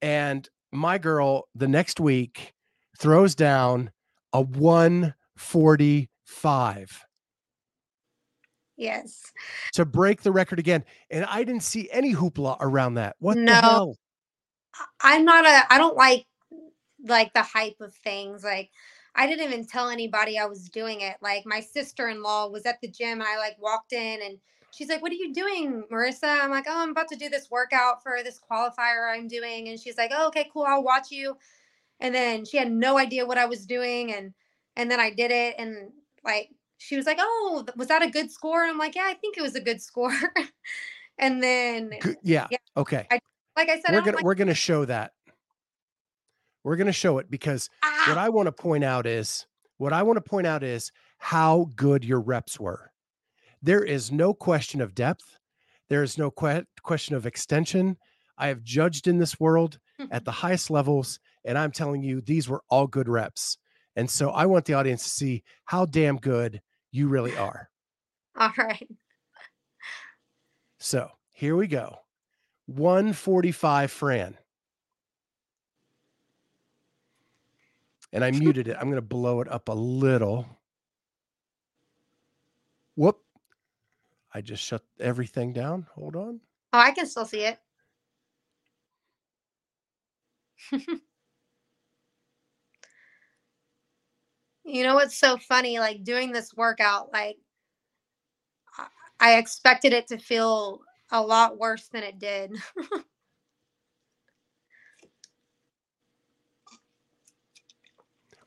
And 0.00 0.48
my 0.74 0.98
girl 0.98 1.48
the 1.54 1.68
next 1.68 2.00
week 2.00 2.52
throws 2.98 3.34
down 3.34 3.90
a 4.32 4.40
145 4.40 7.04
Yes. 8.76 9.32
to 9.74 9.84
break 9.84 10.22
the 10.22 10.32
record 10.32 10.58
again. 10.58 10.84
And 11.10 11.24
I 11.26 11.44
didn't 11.44 11.62
see 11.62 11.88
any 11.92 12.12
hoopla 12.12 12.56
around 12.60 12.94
that. 12.94 13.14
What 13.20 13.34
the 13.36 13.42
No. 13.42 13.52
hell? 13.60 13.96
I- 14.74 14.86
I'm 15.14 15.24
not 15.24 15.46
a 15.46 15.72
I 15.72 15.78
don't 15.78 15.96
like 15.96 16.26
like 17.06 17.32
the 17.34 17.42
hype 17.42 17.80
of 17.80 17.94
things. 17.94 18.42
Like 18.42 18.70
I 19.14 19.28
didn't 19.28 19.46
even 19.46 19.64
tell 19.66 19.90
anybody 19.90 20.38
I 20.40 20.46
was 20.46 20.68
doing 20.68 21.02
it. 21.02 21.16
Like 21.20 21.46
my 21.46 21.60
sister-in-law 21.60 22.48
was 22.48 22.66
at 22.66 22.80
the 22.80 22.88
gym 22.88 23.20
and 23.20 23.28
I 23.28 23.36
like 23.38 23.56
walked 23.60 23.92
in 23.92 24.20
and 24.22 24.38
she's 24.74 24.88
like, 24.88 25.02
"What 25.02 25.12
are 25.12 25.16
you 25.16 25.32
doing, 25.32 25.84
Marisa?" 25.90 26.40
I'm 26.42 26.50
like, 26.50 26.66
"Oh, 26.68 26.82
I'm 26.82 26.90
about 26.90 27.08
to 27.08 27.16
do 27.16 27.28
this 27.28 27.50
workout 27.50 28.02
for 28.02 28.18
this 28.22 28.40
qualifier 28.50 29.12
I'm 29.12 29.28
doing." 29.28 29.68
And 29.68 29.78
she's 29.78 29.96
like, 29.96 30.10
"Oh, 30.14 30.28
okay, 30.28 30.48
cool. 30.52 30.64
I'll 30.64 30.82
watch 30.82 31.10
you." 31.10 31.36
And 32.00 32.14
then 32.14 32.44
she 32.44 32.56
had 32.56 32.70
no 32.70 32.98
idea 32.98 33.26
what 33.26 33.38
I 33.38 33.46
was 33.46 33.66
doing 33.66 34.12
and 34.12 34.34
and 34.76 34.90
then 34.90 35.00
I 35.00 35.10
did 35.10 35.30
it 35.30 35.54
and 35.58 35.92
like 36.24 36.50
she 36.78 36.96
was 36.96 37.06
like, 37.06 37.18
"Oh, 37.20 37.64
was 37.76 37.88
that 37.88 38.02
a 38.02 38.10
good 38.10 38.30
score?" 38.30 38.62
And 38.62 38.70
I'm 38.70 38.78
like, 38.78 38.94
"Yeah, 38.96 39.06
I 39.06 39.14
think 39.14 39.38
it 39.38 39.42
was 39.42 39.54
a 39.54 39.60
good 39.60 39.80
score." 39.90 40.12
and 41.18 41.42
then 41.42 41.92
Yeah. 42.22 42.48
Yeah. 42.50 42.58
Okay. 42.76 43.06
like 43.56 43.68
I 43.68 43.80
said, 43.80 43.92
we're 43.92 44.00
gonna 44.00 44.16
like, 44.16 44.24
we're 44.24 44.34
gonna 44.34 44.54
show 44.54 44.84
that. 44.84 45.12
We're 46.64 46.76
gonna 46.76 46.92
show 46.92 47.18
it 47.18 47.30
because 47.30 47.70
ah, 47.82 48.04
what 48.08 48.18
I 48.18 48.28
want 48.30 48.46
to 48.46 48.52
point 48.52 48.84
out 48.84 49.06
is 49.06 49.46
what 49.76 49.92
I 49.92 50.02
want 50.02 50.16
to 50.16 50.22
point 50.22 50.46
out 50.46 50.62
is 50.62 50.92
how 51.18 51.70
good 51.76 52.04
your 52.04 52.20
reps 52.20 52.58
were. 52.58 52.90
There 53.64 53.82
is 53.82 54.12
no 54.12 54.34
question 54.34 54.82
of 54.82 54.94
depth. 54.94 55.38
There 55.88 56.02
is 56.02 56.18
no 56.18 56.30
que- 56.30 56.66
question 56.82 57.16
of 57.16 57.24
extension. 57.24 57.96
I 58.36 58.48
have 58.48 58.62
judged 58.62 59.08
in 59.08 59.16
this 59.16 59.40
world 59.40 59.78
at 60.10 60.22
the 60.26 60.30
highest 60.30 60.70
levels, 60.70 61.18
and 61.46 61.56
I'm 61.56 61.72
telling 61.72 62.02
you, 62.02 62.20
these 62.20 62.46
were 62.46 62.62
all 62.68 62.86
good 62.86 63.08
reps. 63.08 63.56
And 63.96 64.10
so 64.10 64.28
I 64.28 64.44
want 64.44 64.66
the 64.66 64.74
audience 64.74 65.04
to 65.04 65.08
see 65.08 65.44
how 65.64 65.86
damn 65.86 66.18
good 66.18 66.60
you 66.92 67.08
really 67.08 67.34
are. 67.38 67.70
all 68.38 68.52
right. 68.58 68.86
So 70.78 71.08
here 71.32 71.56
we 71.56 71.66
go 71.66 72.00
145 72.66 73.90
Fran. 73.90 74.36
And 78.12 78.22
I 78.22 78.30
muted 78.30 78.68
it. 78.68 78.76
I'm 78.78 78.88
going 78.88 78.96
to 78.96 79.00
blow 79.00 79.40
it 79.40 79.50
up 79.50 79.70
a 79.70 79.72
little. 79.72 80.46
Whoop. 82.94 83.23
I 84.34 84.40
just 84.40 84.64
shut 84.64 84.82
everything 84.98 85.52
down. 85.52 85.86
Hold 85.94 86.16
on. 86.16 86.40
Oh, 86.72 86.78
I 86.78 86.90
can 86.90 87.06
still 87.06 87.24
see 87.24 87.44
it. 87.44 87.58
you 94.64 94.82
know 94.82 94.94
what's 94.94 95.16
so 95.16 95.36
funny? 95.36 95.78
Like 95.78 96.02
doing 96.02 96.32
this 96.32 96.52
workout, 96.54 97.12
like 97.12 97.36
I- 98.76 98.88
I 99.20 99.36
expected 99.36 99.92
it 99.92 100.08
to 100.08 100.18
feel 100.18 100.80
a 101.10 101.20
lot 101.22 101.58
worse 101.58 101.86
than 101.88 102.02
it 102.02 102.18
did. 102.18 102.56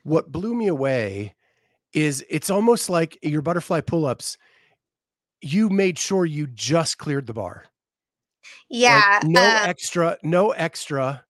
What 0.04 0.32
blew 0.32 0.54
me 0.54 0.68
away 0.68 1.34
is 1.92 2.24
it's 2.30 2.48
almost 2.48 2.88
like 2.88 3.18
your 3.22 3.42
butterfly 3.42 3.82
pull 3.82 4.06
ups. 4.06 4.38
You 5.40 5.68
made 5.68 5.98
sure 5.98 6.26
you 6.26 6.46
just 6.48 6.98
cleared 6.98 7.26
the 7.26 7.34
bar. 7.34 7.64
Like, 7.64 8.80
yeah. 8.80 9.20
no 9.24 9.40
uh, 9.40 9.60
extra, 9.64 10.18
no 10.22 10.50
extra. 10.50 11.24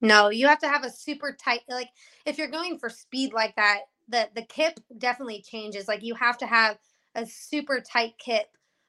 No, 0.00 0.30
you 0.30 0.46
have 0.46 0.60
to 0.60 0.68
have 0.68 0.84
a 0.84 0.90
super 0.90 1.36
tight 1.42 1.60
like 1.68 1.88
if 2.24 2.38
you're 2.38 2.48
going 2.48 2.78
for 2.78 2.88
speed 2.88 3.32
like 3.32 3.54
that, 3.56 3.80
the 4.08 4.28
the 4.34 4.42
kip 4.42 4.80
definitely 4.98 5.42
changes. 5.42 5.88
Like 5.88 6.02
you 6.02 6.14
have 6.14 6.38
to 6.38 6.46
have 6.46 6.78
a 7.14 7.26
super 7.26 7.80
tight 7.80 8.14
kip 8.18 8.46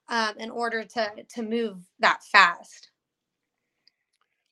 um, 0.10 0.36
in 0.38 0.50
order 0.50 0.84
to 0.84 1.12
to 1.36 1.42
move 1.42 1.78
that 2.00 2.24
fast. 2.24 2.92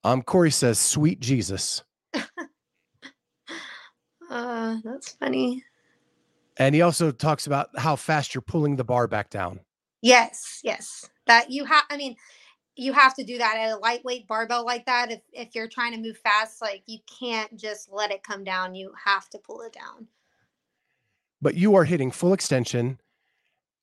Um, 0.03 0.22
Corey 0.22 0.51
says, 0.51 0.79
sweet 0.79 1.20
Jesus. 1.20 1.84
Uh, 4.29 4.77
that's 4.84 5.13
funny. 5.13 5.63
And 6.58 6.75
he 6.75 6.82
also 6.82 7.12
talks 7.12 7.48
about 7.48 7.70
how 7.77 7.96
fast 7.96 8.36
you're 8.36 8.41
pulling 8.41 8.75
the 8.75 8.84
bar 8.84 9.08
back 9.08 9.29
down. 9.29 9.60
Yes, 10.01 10.62
yes. 10.63 11.10
That 11.27 11.51
you 11.51 11.65
have. 11.65 11.84
I 11.89 11.98
mean, 11.98 12.15
you 12.75 12.94
have 12.94 13.13
to 13.15 13.24
do 13.24 13.38
that 13.38 13.58
at 13.58 13.72
a 13.72 13.77
lightweight 13.77 14.27
barbell 14.27 14.65
like 14.65 14.86
that. 14.86 15.12
If 15.12 15.22
if 15.34 15.56
you're 15.56 15.68
trying 15.68 15.94
to 15.94 16.00
move 16.00 16.18
fast, 16.18 16.62
like 16.62 16.84
you 16.86 17.00
can't 17.20 17.56
just 17.58 17.91
let 17.91 18.12
it 18.12 18.24
come 18.24 18.44
down. 18.44 18.75
You 18.75 18.94
have 19.03 19.29
to 19.29 19.38
pull 19.38 19.62
it 19.62 19.74
down. 19.74 20.08
But 21.41 21.56
you 21.56 21.75
are 21.75 21.84
hitting 21.84 22.12
full 22.12 22.34
extension. 22.34 23.00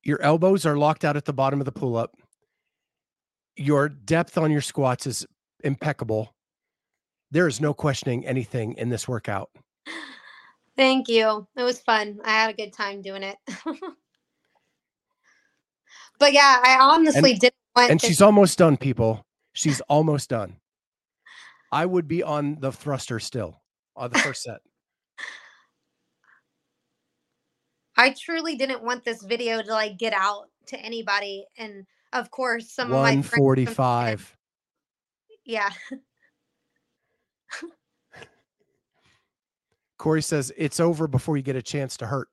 Your 0.02 0.20
elbows 0.22 0.64
are 0.66 0.76
locked 0.76 1.04
out 1.04 1.16
at 1.16 1.24
the 1.24 1.32
bottom 1.32 1.60
of 1.60 1.64
the 1.64 1.72
pull 1.72 1.96
up. 1.96 2.16
Your 3.56 3.88
depth 3.88 4.38
on 4.38 4.50
your 4.50 4.60
squats 4.60 5.06
is 5.06 5.26
impeccable. 5.64 6.34
There 7.30 7.48
is 7.48 7.60
no 7.60 7.74
questioning 7.74 8.26
anything 8.26 8.74
in 8.74 8.88
this 8.88 9.08
workout. 9.08 9.50
Thank 10.76 11.08
you. 11.08 11.46
It 11.56 11.62
was 11.62 11.80
fun. 11.80 12.20
I 12.24 12.30
had 12.30 12.50
a 12.50 12.56
good 12.56 12.72
time 12.72 13.02
doing 13.02 13.22
it. 13.22 13.36
but 16.18 16.32
yeah, 16.32 16.60
I 16.64 16.78
honestly 16.80 17.34
didn't 17.34 17.54
want 17.74 17.90
And 17.90 18.00
to- 18.00 18.06
she's 18.06 18.22
almost 18.22 18.58
done, 18.58 18.76
people. 18.76 19.24
She's 19.52 19.80
almost 19.82 20.28
done. 20.30 20.56
I 21.72 21.86
would 21.86 22.06
be 22.08 22.22
on 22.22 22.58
the 22.60 22.72
thruster 22.72 23.18
still. 23.20 23.62
on 23.96 24.10
the 24.10 24.18
first 24.18 24.42
set? 24.42 24.60
I 27.96 28.14
truly 28.18 28.56
didn't 28.56 28.82
want 28.82 29.04
this 29.04 29.22
video 29.22 29.62
to 29.62 29.70
like 29.72 29.96
get 29.96 30.12
out 30.12 30.50
to 30.66 30.78
anybody. 30.78 31.46
And 31.56 31.86
of 32.12 32.30
course, 32.30 32.70
some 32.70 32.88
of 32.92 33.00
my 33.02 33.12
friends. 33.22 33.32
145. 33.38 34.36
Yeah. 35.48 35.70
Corey 39.96 40.20
says 40.22 40.52
it's 40.56 40.80
over 40.80 41.06
before 41.06 41.36
you 41.36 41.42
get 41.44 41.54
a 41.54 41.62
chance 41.62 41.96
to 41.98 42.06
hurt. 42.06 42.28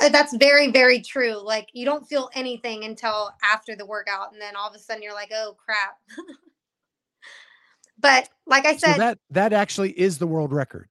Uh, 0.00 0.08
That's 0.08 0.36
very, 0.36 0.70
very 0.70 1.00
true. 1.00 1.36
Like 1.42 1.68
you 1.72 1.84
don't 1.84 2.06
feel 2.06 2.30
anything 2.34 2.84
until 2.84 3.30
after 3.42 3.74
the 3.74 3.86
workout, 3.86 4.32
and 4.32 4.40
then 4.40 4.54
all 4.56 4.68
of 4.68 4.74
a 4.74 4.78
sudden 4.78 5.02
you're 5.02 5.14
like, 5.14 5.32
"Oh 5.34 5.56
crap!" 5.58 5.96
but 7.98 8.28
like 8.46 8.64
I 8.64 8.76
So 8.76 8.92
said, 8.92 8.98
that 8.98 9.18
that 9.30 9.52
actually 9.52 9.90
is 9.98 10.18
the 10.18 10.26
world 10.26 10.52
record. 10.52 10.88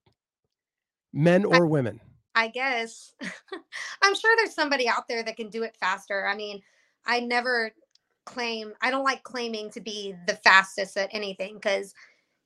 Men 1.12 1.44
or 1.44 1.66
women. 1.66 2.00
I 2.34 2.48
guess 2.48 3.14
I'm 4.02 4.14
sure 4.14 4.36
there's 4.36 4.54
somebody 4.54 4.88
out 4.88 5.08
there 5.08 5.22
that 5.22 5.36
can 5.36 5.48
do 5.48 5.62
it 5.62 5.76
faster. 5.80 6.26
I 6.26 6.36
mean, 6.36 6.60
I 7.06 7.20
never 7.20 7.72
claim 8.26 8.74
I 8.82 8.90
don't 8.90 9.04
like 9.04 9.22
claiming 9.22 9.70
to 9.70 9.80
be 9.80 10.14
the 10.26 10.34
fastest 10.34 10.98
at 10.98 11.08
anything 11.12 11.54
because 11.54 11.94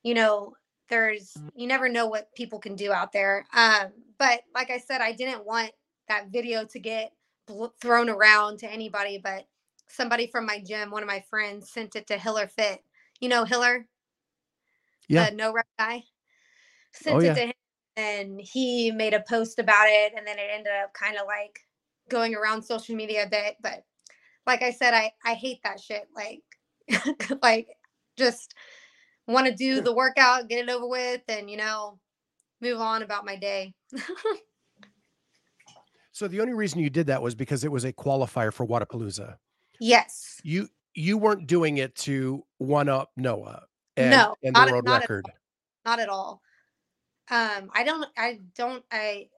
you 0.05 0.15
know 0.15 0.55
there's 0.89 1.37
you 1.57 1.67
never 1.67 1.89
know 1.89 2.07
what 2.07 2.33
people 2.37 2.59
can 2.59 2.77
do 2.77 2.93
out 2.93 3.13
there. 3.13 3.47
Um, 3.55 3.89
but 4.19 4.43
like 4.55 4.71
I 4.71 4.79
said, 4.79 5.01
I 5.01 5.13
didn't 5.13 5.45
want 5.45 5.73
that 6.13 6.31
video 6.31 6.65
to 6.67 6.79
get 6.79 7.13
bl- 7.47 7.67
thrown 7.81 8.09
around 8.09 8.59
to 8.61 8.71
anybody, 8.71 9.19
but 9.23 9.45
somebody 9.89 10.27
from 10.27 10.47
my 10.47 10.63
gym, 10.67 10.91
one 10.91 11.03
of 11.03 11.09
my 11.09 11.25
friends, 11.31 11.71
sent 11.71 11.97
it 11.97 12.07
to 12.09 12.19
Hiller 12.19 12.47
Fit. 12.47 12.83
You 13.21 13.29
know 13.29 13.45
Hiller, 13.45 13.87
Yeah. 15.09 15.31
the 15.31 15.37
no 15.37 15.53
rep 15.53 15.67
guy. 15.79 16.03
Sent 16.95 17.17
Oh, 17.17 17.21
it 17.21 17.25
yeah. 17.25 17.35
to 17.35 17.41
him 17.47 17.53
and 17.97 18.41
he 18.41 18.91
made 18.91 19.15
a 19.15 19.25
post 19.29 19.59
about 19.59 19.87
it 19.89 20.13
and 20.17 20.27
then 20.27 20.39
it 20.39 20.49
ended 20.51 20.73
up 20.83 20.93
kind 20.95 21.17
of 21.17 21.27
like 21.27 21.61
going 22.09 22.35
around 22.35 22.63
social 22.63 22.95
media 22.97 23.25
a 23.25 23.29
bit 23.29 23.57
but 23.63 23.85
like 24.47 24.63
i 24.63 24.71
said 24.71 24.95
i 24.95 25.13
i 25.27 25.35
hate 25.35 25.59
that 25.63 25.79
shit 25.79 26.09
like 26.17 26.43
like 27.43 27.69
just 28.17 28.55
want 29.27 29.47
to 29.47 29.55
do 29.55 29.83
the 29.83 29.93
workout 29.93 30.49
get 30.49 30.67
it 30.67 30.71
over 30.71 30.89
with 30.89 31.21
and 31.29 31.51
you 31.51 31.59
know 31.59 31.99
move 32.63 32.81
on 32.81 33.03
about 33.03 33.27
my 33.27 33.37
day 33.37 33.75
So 36.13 36.29
the 36.29 36.41
only 36.41 36.53
reason 36.55 36.81
you 36.81 36.91
did 36.91 37.07
that 37.09 37.23
was 37.23 37.35
because 37.35 37.65
it 37.65 37.73
was 37.73 37.85
a 37.85 37.93
qualifier 37.93 38.53
for 38.53 38.67
Wadapalooza. 38.67 39.37
yes. 39.81 40.41
You 40.45 40.69
you 40.95 41.17
weren't 41.17 41.47
doing 41.47 41.79
it 41.79 41.95
to 41.97 42.45
one 42.59 42.89
up 42.91 43.11
Noah 43.17 43.63
and, 43.97 44.11
No, 44.11 44.35
and 44.43 44.53
not 44.53 44.65
the 44.65 44.69
at- 44.69 44.73
world 44.73 44.85
not 44.85 44.97
at 44.97 45.01
record. 45.09 45.27
not 45.87 46.01
at 46.01 46.09
all. 46.11 46.43
Um 47.31 47.71
i 47.75 47.83
don't 47.85 48.07
i 48.19 48.41
don't 48.57 48.85
i 48.91 49.29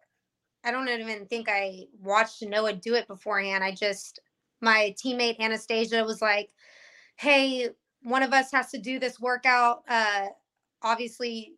i 0.65 0.71
don't 0.73 0.89
even 0.89 1.27
think 1.27 1.49
i 1.49 1.85
watched 2.03 2.43
noah 2.43 2.73
do 2.73 2.95
it 2.95 3.07
beforehand. 3.07 3.63
I 3.63 3.71
just 3.73 4.19
my 4.61 4.95
teammate 5.03 5.39
anastasia 5.39 6.03
was 6.03 6.21
like 6.23 6.51
hey 7.17 7.69
one 8.03 8.23
of 8.25 8.33
us 8.33 8.51
has 8.51 8.71
to 8.71 8.79
do 8.79 8.99
this 8.99 9.21
workout 9.21 9.83
uh 9.89 10.27
obviously 10.83 11.53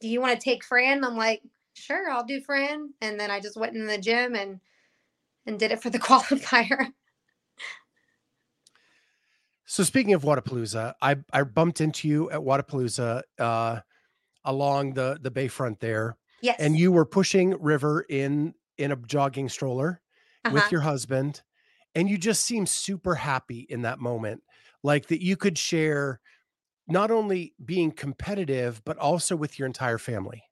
do 0.00 0.08
you 0.08 0.20
want 0.20 0.38
to 0.38 0.42
take 0.42 0.64
fran? 0.64 1.04
I'm 1.04 1.16
like 1.16 1.42
sure 1.74 2.10
i'll 2.10 2.24
do 2.24 2.40
fran 2.40 2.90
and 3.00 3.18
then 3.18 3.30
i 3.30 3.40
just 3.40 3.56
went 3.56 3.74
in 3.74 3.86
the 3.86 3.98
gym 3.98 4.34
and 4.34 4.60
and 5.46 5.58
did 5.58 5.72
it 5.72 5.82
for 5.82 5.90
the 5.90 5.98
qualifier. 6.08 6.92
So 9.66 9.84
speaking 9.84 10.14
of 10.14 10.22
Wadapalooza, 10.22 10.94
I 11.00 11.16
I 11.32 11.42
bumped 11.44 11.80
into 11.80 12.08
you 12.08 12.30
at 12.30 12.40
Wadapalooza 12.40 13.22
uh 13.38 13.80
along 14.44 14.94
the 14.94 15.18
the 15.20 15.30
bayfront 15.30 15.80
there 15.80 16.16
yes. 16.40 16.56
and 16.58 16.78
you 16.78 16.90
were 16.90 17.04
pushing 17.04 17.50
River 17.60 18.06
in 18.08 18.54
in 18.78 18.90
a 18.92 18.96
jogging 18.96 19.48
stroller 19.48 20.00
with 20.46 20.54
uh-huh. 20.62 20.68
your 20.72 20.80
husband 20.80 21.42
and 21.94 22.08
you 22.08 22.16
just 22.16 22.42
seemed 22.44 22.66
super 22.66 23.14
happy 23.14 23.66
in 23.68 23.82
that 23.82 24.00
moment 24.00 24.42
like 24.82 25.08
that 25.08 25.22
you 25.22 25.36
could 25.36 25.58
share 25.58 26.20
not 26.88 27.10
only 27.10 27.52
being 27.62 27.92
competitive 27.92 28.80
but 28.86 28.96
also 28.96 29.36
with 29.36 29.58
your 29.58 29.66
entire 29.66 29.98
family 29.98 30.42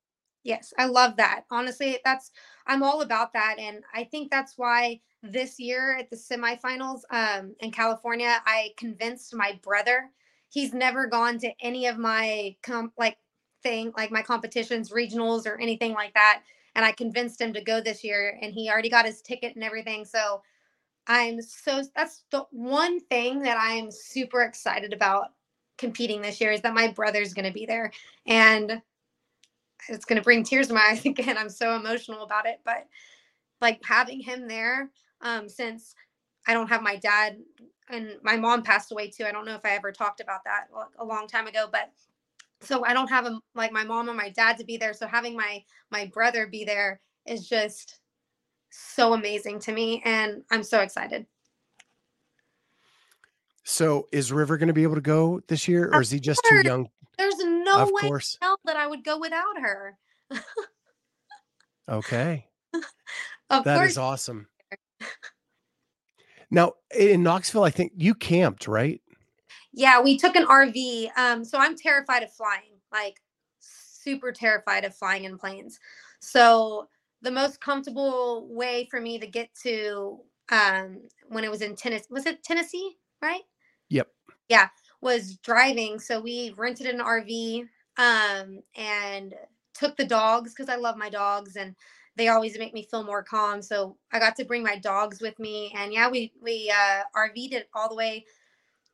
Yes, 0.45 0.73
I 0.79 0.87
love 0.87 1.17
that. 1.17 1.45
Honestly, 1.51 1.99
that's 2.05 2.31
I'm 2.67 2.83
all 2.83 3.03
about 3.03 3.33
that, 3.33 3.57
and 3.59 3.83
I 3.95 4.05
think 4.05 4.31
that's 4.31 4.55
why 4.57 5.01
this 5.23 5.59
year 5.59 5.97
at 5.99 6.11
the 6.11 6.17
semifinals 6.17 7.01
um, 7.11 7.55
in 7.61 7.71
California, 7.73 8.41
I 8.47 8.71
convinced 8.77 9.35
my 9.35 9.59
brother. 9.63 10.11
He's 10.51 10.73
never 10.73 11.07
gone 11.07 11.39
to 11.41 11.53
any 11.61 11.87
of 11.87 11.99
my 11.99 12.57
com- 12.63 12.93
like 12.97 13.19
thing 13.63 13.93
like 13.97 14.11
my 14.13 14.23
competitions, 14.23 14.91
regionals, 14.91 15.45
or 15.47 15.61
anything 15.61 15.93
like 15.93 16.15
that, 16.15 16.43
and 16.75 16.85
I 16.85 16.93
convinced 16.93 17.41
him 17.41 17.53
to 17.55 17.61
go 17.63 17.81
this 17.81 18.03
year, 18.05 18.39
and 18.41 18.53
he 18.53 18.71
already 18.71 18.91
got 18.91 19.07
his 19.07 19.21
ticket 19.23 19.55
and 19.57 19.65
everything. 19.65 20.05
So 20.05 20.43
I'm 21.07 21.41
so 21.43 21.83
that's 21.97 22.25
the 22.31 22.45
one 22.51 23.01
thing 23.01 23.41
that 23.43 23.57
I'm 23.59 23.91
super 23.91 24.43
excited 24.43 24.93
about 24.93 25.29
competing 25.79 26.21
this 26.21 26.41
year 26.41 26.53
is 26.53 26.61
that 26.63 26.75
my 26.75 26.89
brother's 26.89 27.35
going 27.35 27.47
to 27.47 27.53
be 27.53 27.67
there, 27.67 27.93
and 28.27 28.83
it's 29.89 30.05
going 30.05 30.19
to 30.19 30.25
bring 30.25 30.45
tears 30.45 30.69
to 30.69 30.75
my 30.75 30.81
eyes 30.91 31.05
again. 31.05 31.39
I'm 31.39 31.51
so 31.51 31.77
emotional 31.77 32.23
about 32.23 32.47
it, 32.47 32.61
but 32.65 32.87
like 33.61 33.81
having 33.85 34.21
him 34.21 34.49
there, 34.49 34.91
um, 35.21 35.49
since 35.49 35.95
I 36.47 36.55
don't 36.55 36.69
have 36.69 36.83
my 36.83 36.97
dad 36.97 37.39
and 37.91 38.17
my 38.23 38.37
mom 38.37 38.63
passed 38.63 38.93
away 38.93 39.11
too. 39.11 39.25
I 39.25 39.33
don't 39.33 39.47
know 39.47 39.55
if 39.55 39.65
I 39.65 39.71
ever 39.71 39.93
talked 39.93 40.21
about 40.21 40.45
that 40.45 40.67
a 40.99 41.05
long 41.05 41.27
time 41.27 41.47
ago, 41.47 41.69
but 41.71 41.91
so 42.61 42.85
I 42.85 42.93
don't 42.93 43.09
have 43.09 43.27
a, 43.27 43.39
like 43.55 43.73
my 43.73 43.85
mom 43.85 44.09
and 44.09 44.17
my 44.17 44.31
dad 44.31 44.59
to 44.59 44.65
be 44.65 44.77
there. 44.77 44.93
So 44.93 45.07
having 45.07 45.37
my 45.37 45.63
my 45.91 46.07
brother 46.07 46.47
be 46.47 46.65
there 46.65 47.01
is 47.27 47.49
just 47.49 48.01
so 48.71 49.15
amazing 49.15 49.61
to 49.61 49.73
me, 49.73 50.03
and 50.05 50.43
I'm 50.51 50.63
so 50.63 50.81
excited. 50.81 51.27
so 53.65 54.09
is 54.13 54.33
river 54.33 54.57
going 54.57 54.69
to 54.69 54.75
be 54.75 54.83
able 54.83 54.95
to 54.95 55.01
go 55.01 55.41
this 55.47 55.69
year 55.69 55.91
or 55.93 56.01
is 56.01 56.11
he 56.11 56.19
just 56.19 56.41
too 56.49 56.63
young 56.63 56.89
There's 57.19 57.39
no 57.69 57.83
of 57.83 57.91
way 57.93 58.01
course 58.03 58.37
hell 58.41 58.59
that 58.65 58.77
I 58.77 58.87
would 58.87 59.05
go 59.05 59.19
without 59.19 59.59
her. 59.61 59.97
okay 61.89 62.47
Of 63.51 63.65
that 63.65 63.77
course, 63.77 63.93
is 63.93 63.99
awesome 63.99 64.47
now 66.51 66.73
in 66.95 67.23
knoxville 67.23 67.65
i 67.65 67.71
think 67.71 67.93
you 67.97 68.15
camped 68.15 68.69
right 68.69 69.01
Yeah, 69.73 70.01
we 70.01 70.19
took 70.19 70.35
an 70.37 70.45
RV. 70.47 71.11
Um, 71.17 71.45
so 71.45 71.59
I'm 71.59 71.77
terrified 71.77 72.23
of 72.23 72.33
flying, 72.33 72.81
like 72.93 73.21
super 73.61 74.33
terrified 74.33 74.85
of 74.85 74.95
flying 74.95 75.25
in 75.25 75.39
planes. 75.39 75.79
So 76.21 76.89
the 77.23 77.31
most 77.31 77.61
comfortable 77.61 78.47
way 78.51 78.87
for 78.91 79.01
me 79.01 79.19
to 79.19 79.27
get 79.27 79.49
to 79.63 80.21
um 80.51 80.99
when 81.29 81.45
it 81.45 81.51
was 81.51 81.63
in 81.63 81.77
Tennessee 81.77 82.07
was 82.11 82.27
it 82.27 82.43
Tennessee, 82.43 82.97
right? 83.23 83.43
Yep. 83.91 84.09
Yeah, 84.49 84.69
was 85.01 85.37
driving. 85.39 85.99
So 85.99 86.21
we 86.21 86.55
rented 86.57 86.87
an 86.87 87.01
RV 87.01 87.65
um 87.99 88.61
and 88.77 89.35
took 89.75 89.97
the 89.97 90.05
dogs 90.05 90.53
because 90.53 90.69
I 90.69 90.77
love 90.77 90.97
my 90.97 91.11
dogs 91.11 91.57
and 91.57 91.75
they 92.17 92.29
always 92.29 92.59
make 92.59 92.75
me 92.75 92.87
feel 92.91 93.05
more 93.05 93.23
calm. 93.23 93.63
So 93.63 93.97
I 94.13 94.19
got 94.19 94.37
to 94.37 94.45
bring 94.45 94.63
my 94.63 94.77
dogs 94.77 95.21
with 95.21 95.39
me 95.39 95.73
and 95.77 95.93
yeah, 95.93 96.09
we 96.09 96.33
we 96.43 96.73
uh 96.75 97.03
RV'd 97.17 97.55
it 97.55 97.69
all 97.75 97.89
the 97.89 97.95
way 97.95 98.25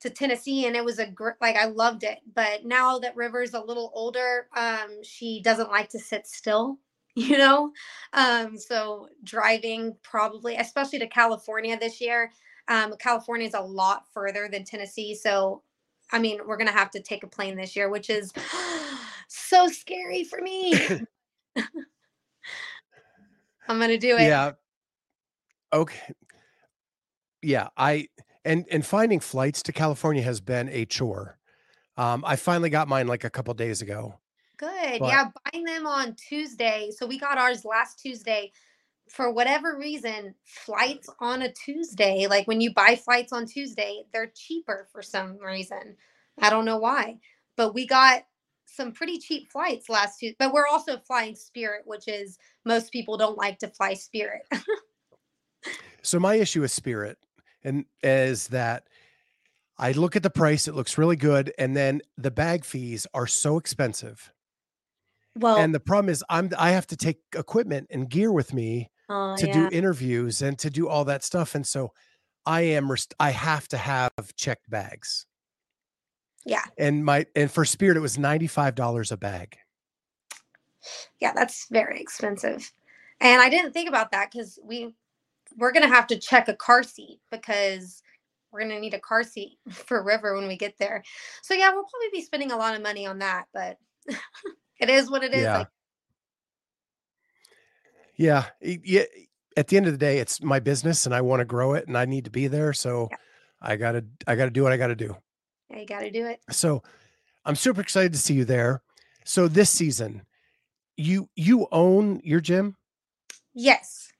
to 0.00 0.10
Tennessee 0.10 0.66
and 0.66 0.76
it 0.76 0.84
was 0.84 0.98
a 0.98 1.06
gr- 1.06 1.30
like 1.40 1.56
I 1.56 1.66
loved 1.66 2.04
it. 2.04 2.18
But 2.34 2.64
now 2.64 2.98
that 2.98 3.16
River's 3.16 3.54
a 3.54 3.60
little 3.60 3.90
older, 3.94 4.48
um, 4.56 5.02
she 5.02 5.40
doesn't 5.42 5.70
like 5.70 5.88
to 5.90 5.98
sit 5.98 6.26
still, 6.26 6.78
you 7.14 7.38
know. 7.38 7.72
Um, 8.12 8.58
so 8.58 9.08
driving 9.24 9.96
probably, 10.02 10.56
especially 10.56 10.98
to 11.00 11.06
California 11.08 11.78
this 11.78 12.00
year. 12.00 12.32
Um, 12.68 12.94
California 12.98 13.46
is 13.46 13.54
a 13.54 13.60
lot 13.60 14.04
further 14.12 14.48
than 14.50 14.64
Tennessee, 14.64 15.14
so 15.14 15.62
I 16.12 16.18
mean 16.18 16.40
we're 16.46 16.56
gonna 16.56 16.70
have 16.72 16.90
to 16.92 17.00
take 17.00 17.22
a 17.24 17.28
plane 17.28 17.56
this 17.56 17.74
year, 17.76 17.88
which 17.88 18.10
is 18.10 18.32
so 19.28 19.68
scary 19.68 20.24
for 20.24 20.40
me. 20.40 20.74
I'm 23.68 23.78
gonna 23.80 23.96
do 23.98 24.16
it. 24.16 24.22
yeah 24.22 24.52
okay 25.72 26.12
yeah 27.42 27.68
i 27.76 28.06
and 28.44 28.66
and 28.70 28.84
finding 28.86 29.18
flights 29.20 29.62
to 29.62 29.72
california 29.72 30.22
has 30.22 30.40
been 30.40 30.68
a 30.68 30.84
chore 30.84 31.38
um 31.96 32.22
i 32.26 32.36
finally 32.36 32.68
got 32.70 32.86
mine 32.88 33.06
like 33.08 33.24
a 33.24 33.30
couple 33.30 33.52
days 33.54 33.80
ago 33.82 34.20
Good. 34.56 35.00
But- 35.00 35.08
yeah, 35.08 35.28
buying 35.52 35.64
them 35.64 35.86
on 35.86 36.14
Tuesday. 36.14 36.90
So 36.96 37.06
we 37.06 37.18
got 37.18 37.38
ours 37.38 37.64
last 37.64 37.98
Tuesday. 37.98 38.52
For 39.10 39.32
whatever 39.32 39.76
reason, 39.78 40.34
flights 40.44 41.08
on 41.20 41.42
a 41.42 41.52
Tuesday, 41.52 42.26
like 42.26 42.48
when 42.48 42.60
you 42.60 42.72
buy 42.74 42.96
flights 42.96 43.32
on 43.32 43.46
Tuesday, 43.46 44.04
they're 44.12 44.32
cheaper 44.34 44.88
for 44.92 45.02
some 45.02 45.38
reason. 45.38 45.96
I 46.40 46.50
don't 46.50 46.64
know 46.64 46.78
why. 46.78 47.18
But 47.56 47.74
we 47.74 47.86
got 47.86 48.24
some 48.66 48.92
pretty 48.92 49.18
cheap 49.18 49.52
flights 49.52 49.88
last 49.88 50.18
Tuesday. 50.18 50.36
But 50.38 50.52
we're 50.52 50.66
also 50.66 50.98
flying 50.98 51.36
Spirit, 51.36 51.82
which 51.84 52.08
is 52.08 52.38
most 52.64 52.90
people 52.90 53.16
don't 53.16 53.38
like 53.38 53.58
to 53.58 53.68
fly 53.68 53.94
Spirit. 53.94 54.42
so 56.04 56.20
my 56.20 56.34
issue 56.34 56.60
with 56.60 56.70
spirit 56.70 57.18
and 57.62 57.84
is 58.02 58.48
that 58.48 58.84
i 59.78 59.92
look 59.92 60.16
at 60.16 60.22
the 60.22 60.30
price 60.30 60.68
it 60.68 60.74
looks 60.74 60.98
really 60.98 61.16
good 61.16 61.52
and 61.58 61.76
then 61.76 62.00
the 62.16 62.30
bag 62.30 62.64
fees 62.64 63.06
are 63.14 63.26
so 63.26 63.56
expensive 63.56 64.32
Well, 65.36 65.56
and 65.56 65.74
the 65.74 65.80
problem 65.80 66.10
is 66.10 66.22
I'm 66.28 66.50
I 66.58 66.70
have 66.70 66.86
to 66.88 66.96
take 66.96 67.18
equipment 67.34 67.88
and 67.90 68.08
gear 68.08 68.30
with 68.30 68.52
me 68.52 68.90
oh, 69.08 69.36
to 69.36 69.46
yeah. 69.46 69.52
do 69.52 69.76
interviews 69.76 70.42
and 70.42 70.58
to 70.58 70.70
do 70.70 70.88
all 70.88 71.04
that 71.04 71.24
stuff. 71.24 71.54
And 71.54 71.66
so 71.66 71.92
I 72.46 72.62
am 72.62 72.90
rest- 72.90 73.14
I 73.18 73.30
have 73.30 73.68
to 73.68 73.76
have 73.76 74.12
checked 74.36 74.68
bags. 74.68 75.26
Yeah. 76.44 76.64
And 76.76 77.04
my 77.04 77.26
and 77.34 77.50
for 77.50 77.64
Spirit 77.64 77.96
it 77.96 78.00
was 78.00 78.16
$95 78.16 79.12
a 79.12 79.16
bag. 79.16 79.56
yeah, 81.20 81.32
that's 81.34 81.66
very 81.70 82.00
expensive. 82.00 82.70
And 83.20 83.40
I 83.40 83.48
didn't 83.48 83.72
think 83.72 83.88
about 83.88 84.10
that 84.12 84.30
because 84.30 84.58
we 84.62 84.94
we're 85.56 85.72
gonna 85.72 85.88
have 85.88 86.06
to 86.08 86.18
check 86.18 86.48
a 86.48 86.54
car 86.54 86.82
seat 86.82 87.20
because 87.30 88.02
we're 88.52 88.60
gonna 88.60 88.80
need 88.80 88.94
a 88.94 89.00
car 89.00 89.22
seat 89.22 89.58
for 89.70 90.02
River 90.02 90.34
when 90.36 90.46
we 90.46 90.56
get 90.56 90.76
there. 90.78 91.02
So 91.42 91.54
yeah, 91.54 91.70
we'll 91.70 91.84
probably 91.84 92.18
be 92.18 92.22
spending 92.22 92.52
a 92.52 92.56
lot 92.56 92.74
of 92.74 92.82
money 92.82 93.06
on 93.06 93.18
that, 93.20 93.46
but 93.54 93.78
it 94.80 94.90
is 94.90 95.10
what 95.10 95.24
it 95.24 95.32
is. 95.32 95.42
Yeah. 95.42 95.58
Like, 95.58 95.68
Yeah. 98.16 98.46
Yeah. 98.60 99.04
At 99.56 99.68
the 99.68 99.76
end 99.76 99.86
of 99.86 99.92
the 99.92 99.98
day, 99.98 100.18
it's 100.18 100.42
my 100.42 100.58
business 100.60 101.06
and 101.06 101.14
I 101.14 101.20
want 101.20 101.40
to 101.40 101.44
grow 101.44 101.74
it 101.74 101.86
and 101.86 101.96
I 101.96 102.04
need 102.06 102.24
to 102.24 102.30
be 102.30 102.48
there. 102.48 102.72
So 102.72 103.08
Yeah. 103.10 103.16
I 103.60 103.76
gotta 103.76 104.04
I 104.26 104.34
gotta 104.34 104.50
do 104.50 104.62
what 104.62 104.72
I 104.72 104.76
gotta 104.76 104.96
do. 104.96 105.16
yeah, 105.70 105.78
you 105.78 105.86
got 105.86 106.00
to 106.00 106.10
do 106.10 106.26
it. 106.26 106.40
So 106.50 106.82
I'm 107.44 107.54
super 107.56 107.80
excited 107.80 108.12
to 108.12 108.18
see 108.18 108.34
you 108.34 108.44
there. 108.44 108.82
So 109.24 109.48
this 109.48 109.70
season, 109.70 110.22
you 110.96 111.28
you 111.36 111.66
own 111.72 112.20
your 112.24 112.40
gym 112.40 112.76
Yes. 113.54 114.12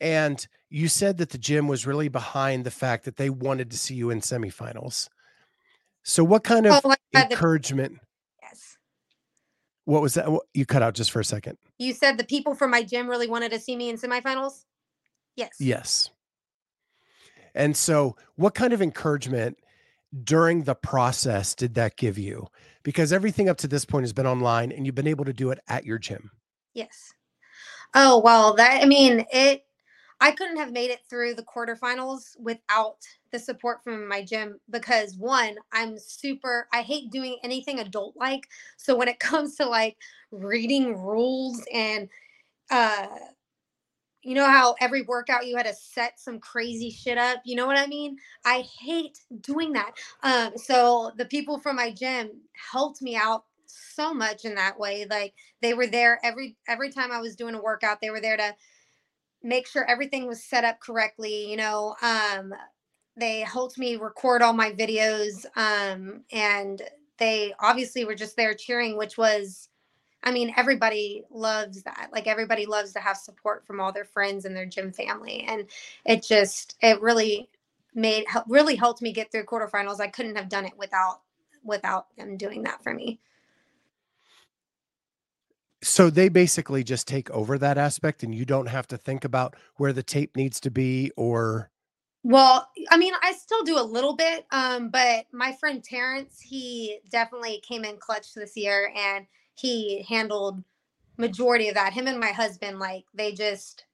and 0.00 0.46
you 0.68 0.88
said 0.88 1.18
that 1.18 1.30
the 1.30 1.38
gym 1.38 1.66
was 1.68 1.86
really 1.86 2.08
behind 2.08 2.64
the 2.64 2.70
fact 2.70 3.04
that 3.06 3.16
they 3.16 3.30
wanted 3.30 3.70
to 3.72 3.78
see 3.78 3.94
you 3.94 4.10
in 4.10 4.20
semifinals. 4.20 5.08
So 6.02 6.22
what 6.22 6.44
kind 6.44 6.66
of 6.66 6.80
Oh, 6.84 6.94
the, 7.12 7.30
encouragement 7.30 7.92
yes. 7.94 8.00
What 9.84 10.02
was 10.02 10.14
that? 10.14 10.30
What- 10.30 10.46
You 10.54 10.66
cut 10.66 10.82
out 10.82 10.94
just 10.94 11.10
for 11.10 11.20
a 11.20 11.24
second. 11.24 11.58
You 11.78 11.92
said 11.92 12.18
the 12.18 12.24
people 12.24 12.54
from 12.54 12.70
my 12.70 12.82
gym 12.82 13.08
really 13.08 13.28
wanted 13.28 13.50
to 13.52 13.58
see 13.60 13.76
me 13.76 13.88
in 13.88 13.96
semifinals. 13.96 14.64
Yes. 15.36 15.52
Yes. 15.58 16.10
And 17.54 17.76
so, 17.76 18.16
what 18.36 18.54
kind 18.54 18.72
of 18.72 18.82
encouragement 18.82 19.58
during 20.24 20.64
the 20.64 20.74
process 20.74 21.54
did 21.54 21.74
that 21.74 21.96
give 21.96 22.18
you? 22.18 22.48
Because 22.82 23.12
everything 23.12 23.48
up 23.48 23.58
to 23.58 23.68
this 23.68 23.84
point 23.84 24.04
has 24.04 24.12
been 24.12 24.26
online 24.26 24.72
and 24.72 24.86
you've 24.86 24.94
been 24.94 25.06
able 25.06 25.24
to 25.24 25.32
do 25.32 25.50
it 25.50 25.58
at 25.68 25.84
your 25.84 25.98
gym. 25.98 26.30
Yes. 26.74 27.12
Oh, 27.94 28.20
well, 28.20 28.54
that 28.54 28.82
I 28.82 28.86
mean, 28.86 29.24
it 29.32 29.64
I 30.20 30.32
couldn't 30.32 30.58
have 30.58 30.72
made 30.72 30.90
it 30.90 31.00
through 31.08 31.34
the 31.34 31.42
quarterfinals 31.44 32.38
without 32.38 32.96
the 33.32 33.38
support 33.38 33.82
from 33.82 34.06
my 34.06 34.22
gym 34.22 34.60
because 34.68 35.16
one, 35.16 35.56
I'm 35.72 35.98
super 35.98 36.68
I 36.72 36.82
hate 36.82 37.10
doing 37.10 37.38
anything 37.42 37.78
adult 37.80 38.14
like. 38.16 38.46
So 38.76 38.94
when 38.96 39.08
it 39.08 39.18
comes 39.20 39.56
to 39.56 39.66
like 39.66 39.96
reading 40.30 40.96
rules 40.96 41.62
and 41.72 42.08
uh 42.70 43.06
you 44.22 44.34
know 44.34 44.46
how 44.46 44.74
every 44.80 45.02
workout 45.02 45.46
you 45.46 45.56
had 45.56 45.64
to 45.66 45.72
set 45.74 46.20
some 46.20 46.38
crazy 46.40 46.90
shit 46.90 47.16
up, 47.16 47.38
you 47.44 47.56
know 47.56 47.66
what 47.66 47.78
I 47.78 47.86
mean? 47.86 48.18
I 48.44 48.64
hate 48.80 49.18
doing 49.40 49.72
that. 49.72 49.92
Um 50.22 50.52
so 50.56 51.12
the 51.16 51.24
people 51.24 51.58
from 51.58 51.76
my 51.76 51.90
gym 51.90 52.30
helped 52.72 53.00
me 53.00 53.16
out 53.16 53.44
so 53.66 54.12
much 54.12 54.44
in 54.44 54.54
that 54.56 54.78
way. 54.78 55.06
Like 55.08 55.34
they 55.62 55.72
were 55.74 55.86
there 55.86 56.20
every 56.22 56.56
every 56.68 56.90
time 56.90 57.12
I 57.12 57.20
was 57.20 57.36
doing 57.36 57.54
a 57.54 57.62
workout, 57.62 58.00
they 58.02 58.10
were 58.10 58.20
there 58.20 58.36
to 58.36 58.54
make 59.42 59.66
sure 59.66 59.84
everything 59.88 60.26
was 60.26 60.42
set 60.42 60.64
up 60.64 60.80
correctly, 60.80 61.50
you 61.50 61.56
know. 61.56 61.96
Um 62.02 62.54
they 63.16 63.40
helped 63.40 63.78
me 63.78 63.96
record 63.96 64.42
all 64.42 64.52
my 64.52 64.70
videos 64.72 65.44
um 65.56 66.24
and 66.32 66.82
they 67.18 67.52
obviously 67.60 68.04
were 68.04 68.14
just 68.14 68.36
there 68.36 68.54
cheering 68.54 68.96
which 68.96 69.18
was 69.18 69.68
I 70.22 70.32
mean 70.32 70.52
everybody 70.56 71.24
loves 71.30 71.82
that. 71.84 72.10
Like 72.12 72.26
everybody 72.26 72.66
loves 72.66 72.92
to 72.94 73.00
have 73.00 73.16
support 73.16 73.66
from 73.66 73.80
all 73.80 73.92
their 73.92 74.04
friends 74.04 74.44
and 74.44 74.56
their 74.56 74.66
gym 74.66 74.92
family 74.92 75.44
and 75.48 75.66
it 76.06 76.22
just 76.22 76.76
it 76.82 77.00
really 77.00 77.48
made 77.94 78.24
really 78.48 78.76
helped 78.76 79.02
me 79.02 79.12
get 79.12 79.32
through 79.32 79.44
quarterfinals. 79.44 80.00
I 80.00 80.08
couldn't 80.08 80.36
have 80.36 80.48
done 80.48 80.66
it 80.66 80.76
without 80.78 81.22
without 81.64 82.14
them 82.16 82.36
doing 82.36 82.62
that 82.64 82.82
for 82.82 82.94
me. 82.94 83.20
So, 85.82 86.10
they 86.10 86.28
basically 86.30 86.84
just 86.84 87.08
take 87.08 87.30
over 87.30 87.58
that 87.58 87.78
aspect 87.78 88.22
and 88.22 88.34
you 88.34 88.44
don't 88.44 88.68
have 88.68 88.86
to 88.88 88.98
think 88.98 89.24
about 89.24 89.56
where 89.76 89.92
the 89.92 90.02
tape 90.02 90.36
needs 90.36 90.60
to 90.60 90.70
be 90.70 91.12
or 91.16 91.70
Well, 92.24 92.68
I 92.90 92.98
mean, 92.98 93.14
I 93.22 93.32
still 93.32 93.64
do 93.64 93.80
a 93.80 93.82
little 93.82 94.14
bit, 94.14 94.46
um, 94.52 94.90
but 94.90 95.26
my 95.32 95.54
friend 95.54 95.82
Terrence, 95.82 96.40
he 96.40 97.00
definitely 97.10 97.62
came 97.66 97.86
in 97.86 97.96
clutch 97.98 98.34
this 98.34 98.58
year, 98.58 98.92
and 98.96 99.26
he 99.56 100.04
handled 100.08 100.62
majority 101.18 101.68
of 101.70 101.76
that. 101.76 101.94
Him 101.94 102.08
and 102.08 102.20
my 102.20 102.32
husband, 102.32 102.78
like 102.80 103.06
they 103.14 103.32
just 103.32 103.86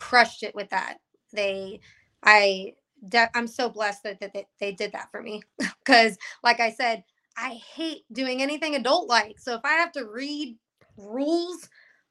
crushed 0.00 0.44
it 0.44 0.54
with 0.54 0.70
that. 0.70 0.98
They, 1.32 1.80
I, 2.22 2.74
de- 3.08 3.30
I'm 3.36 3.48
so 3.48 3.68
blessed 3.68 4.04
that, 4.04 4.20
that, 4.20 4.34
that 4.34 4.46
they 4.60 4.72
did 4.72 4.92
that 4.92 5.10
for 5.10 5.22
me, 5.22 5.42
because, 5.84 6.18
like 6.44 6.60
I 6.60 6.72
said, 6.72 7.04
I 7.36 7.60
hate 7.74 8.04
doing 8.12 8.42
anything 8.42 8.76
adult 8.76 9.08
like. 9.08 9.40
So 9.40 9.54
if 9.54 9.62
I 9.64 9.74
have 9.74 9.92
to 9.92 10.06
read 10.06 10.56
rules, 10.96 11.68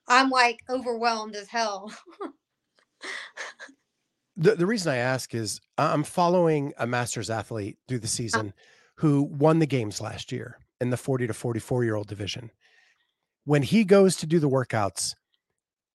I'm 0.07 0.29
like 0.29 0.59
overwhelmed 0.69 1.35
as 1.35 1.47
hell. 1.47 1.91
the, 4.37 4.55
the 4.55 4.65
reason 4.65 4.91
I 4.91 4.97
ask 4.97 5.33
is 5.33 5.59
I'm 5.77 6.03
following 6.03 6.73
a 6.77 6.87
master's 6.87 7.29
athlete 7.29 7.77
through 7.87 7.99
the 7.99 8.05
uh. 8.05 8.09
season 8.09 8.53
who 8.97 9.23
won 9.23 9.59
the 9.59 9.65
games 9.65 10.01
last 10.01 10.31
year 10.31 10.57
in 10.79 10.89
the 10.89 10.97
40 10.97 11.27
to 11.27 11.33
44 11.33 11.83
year 11.83 11.95
old 11.95 12.07
division. 12.07 12.51
When 13.45 13.63
he 13.63 13.83
goes 13.83 14.15
to 14.17 14.27
do 14.27 14.39
the 14.39 14.49
workouts, 14.49 15.15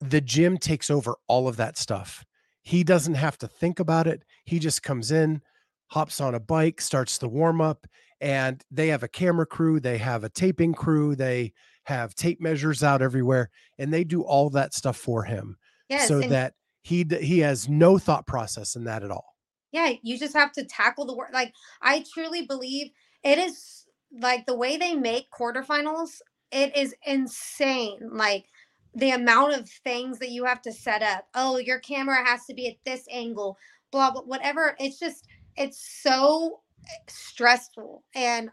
the 0.01 0.21
gym 0.21 0.59
takes 0.59 0.91
over 0.91 1.17
all 1.29 1.49
of 1.49 1.57
that 1.57 1.79
stuff. 1.79 2.25
He 2.63 2.83
doesn't 2.83 3.15
have 3.15 3.39
to 3.39 3.49
think 3.49 3.79
about 3.79 4.07
it. 4.07 4.25
He 4.45 4.59
just 4.59 4.83
comes 4.83 5.13
in, 5.13 5.41
hops 5.89 6.21
on 6.21 6.35
a 6.35 6.41
bike, 6.41 6.81
starts 6.81 7.19
the 7.19 7.29
warm 7.29 7.61
up, 7.61 7.87
and 8.21 8.63
they 8.71 8.89
have 8.89 9.03
a 9.03 9.09
camera 9.09 9.47
crew, 9.47 9.79
they 9.79 9.99
have 9.99 10.25
a 10.25 10.29
taping 10.29 10.75
crew, 10.75 11.15
they 11.15 11.53
have 11.87 12.15
tape 12.15 12.41
measures 12.41 12.83
out 12.83 13.03
everywhere, 13.03 13.51
and 13.79 13.93
they 13.93 14.05
do 14.05 14.23
all 14.23 14.51
that 14.51 14.75
stuff 14.75 14.97
for 14.97 15.25
him 15.25 15.57
yes, 15.89 16.09
so 16.09 16.21
that 16.21 16.55
he 16.83 17.05
he 17.21 17.41
has 17.41 17.69
no 17.69 17.99
thought 17.99 18.27
process 18.27 18.77
in 18.77 18.85
that 18.85 19.03
at 19.03 19.11
all. 19.11 19.37
yeah 19.73 19.93
you 20.03 20.19
just 20.19 20.37
have 20.37 20.53
to 20.53 20.65
tackle 20.65 21.05
the 21.05 21.17
work 21.17 21.31
like 21.33 21.53
i 21.83 22.05
truly 22.15 22.47
believe 22.47 22.91
it 23.25 23.39
is 23.39 23.87
like 24.21 24.47
the 24.47 24.57
way 24.57 24.77
they 24.77 24.95
make 24.95 25.27
quarterfinals 25.31 26.21
it 26.53 26.77
is 26.77 26.95
insane 27.05 27.99
like 28.13 28.47
the 28.95 29.11
amount 29.11 29.53
of 29.53 29.69
things 29.69 30.19
that 30.21 30.31
you 30.31 30.45
have 30.45 30.63
to 30.63 30.73
set 30.73 31.03
up 31.03 31.27
oh 31.35 31.59
your 31.59 31.81
camera 31.81 32.25
has 32.25 32.45
to 32.47 32.55
be 32.55 32.69
at 32.69 32.77
this 32.85 33.07
angle 33.11 33.59
blah 33.91 34.11
blah 34.11 34.23
whatever 34.23 34.77
it's 34.79 34.99
just 34.99 35.27
it's 35.57 36.01
so 36.03 36.61
eh, 36.85 37.05
stressful 37.09 38.05
and 38.15 38.49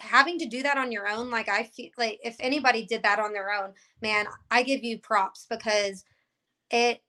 having 0.00 0.38
to 0.38 0.46
do 0.46 0.62
that 0.62 0.78
on 0.78 0.90
your 0.90 1.08
own 1.08 1.30
like 1.30 1.48
i 1.48 1.62
feel 1.62 1.90
like 1.98 2.18
if 2.24 2.36
anybody 2.40 2.84
did 2.86 3.02
that 3.02 3.18
on 3.18 3.32
their 3.32 3.52
own 3.52 3.72
man 4.00 4.26
i 4.50 4.62
give 4.62 4.82
you 4.82 4.98
props 4.98 5.46
because 5.48 6.04
it 6.70 7.02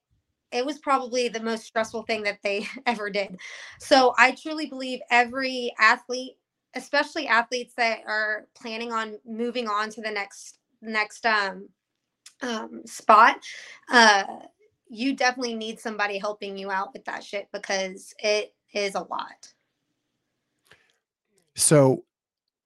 it 0.51 0.65
was 0.65 0.79
probably 0.79 1.29
the 1.29 1.39
most 1.39 1.63
stressful 1.63 2.03
thing 2.03 2.23
that 2.23 2.39
they 2.43 2.67
ever 2.85 3.09
did. 3.09 3.39
So 3.79 4.13
I 4.17 4.31
truly 4.31 4.67
believe 4.67 4.99
every 5.09 5.73
athlete, 5.79 6.37
especially 6.75 7.27
athletes 7.27 7.73
that 7.77 7.99
are 8.05 8.47
planning 8.55 8.91
on 8.91 9.17
moving 9.25 9.67
on 9.67 9.89
to 9.91 10.01
the 10.01 10.11
next 10.11 10.57
next 10.81 11.25
um, 11.25 11.69
um, 12.41 12.81
spot, 12.85 13.37
uh, 13.91 14.23
you 14.89 15.15
definitely 15.15 15.55
need 15.55 15.79
somebody 15.79 16.17
helping 16.17 16.57
you 16.57 16.71
out 16.71 16.91
with 16.91 17.05
that 17.05 17.23
shit 17.23 17.47
because 17.53 18.13
it 18.19 18.53
is 18.73 18.95
a 18.95 18.99
lot. 18.99 19.53
So 21.55 22.03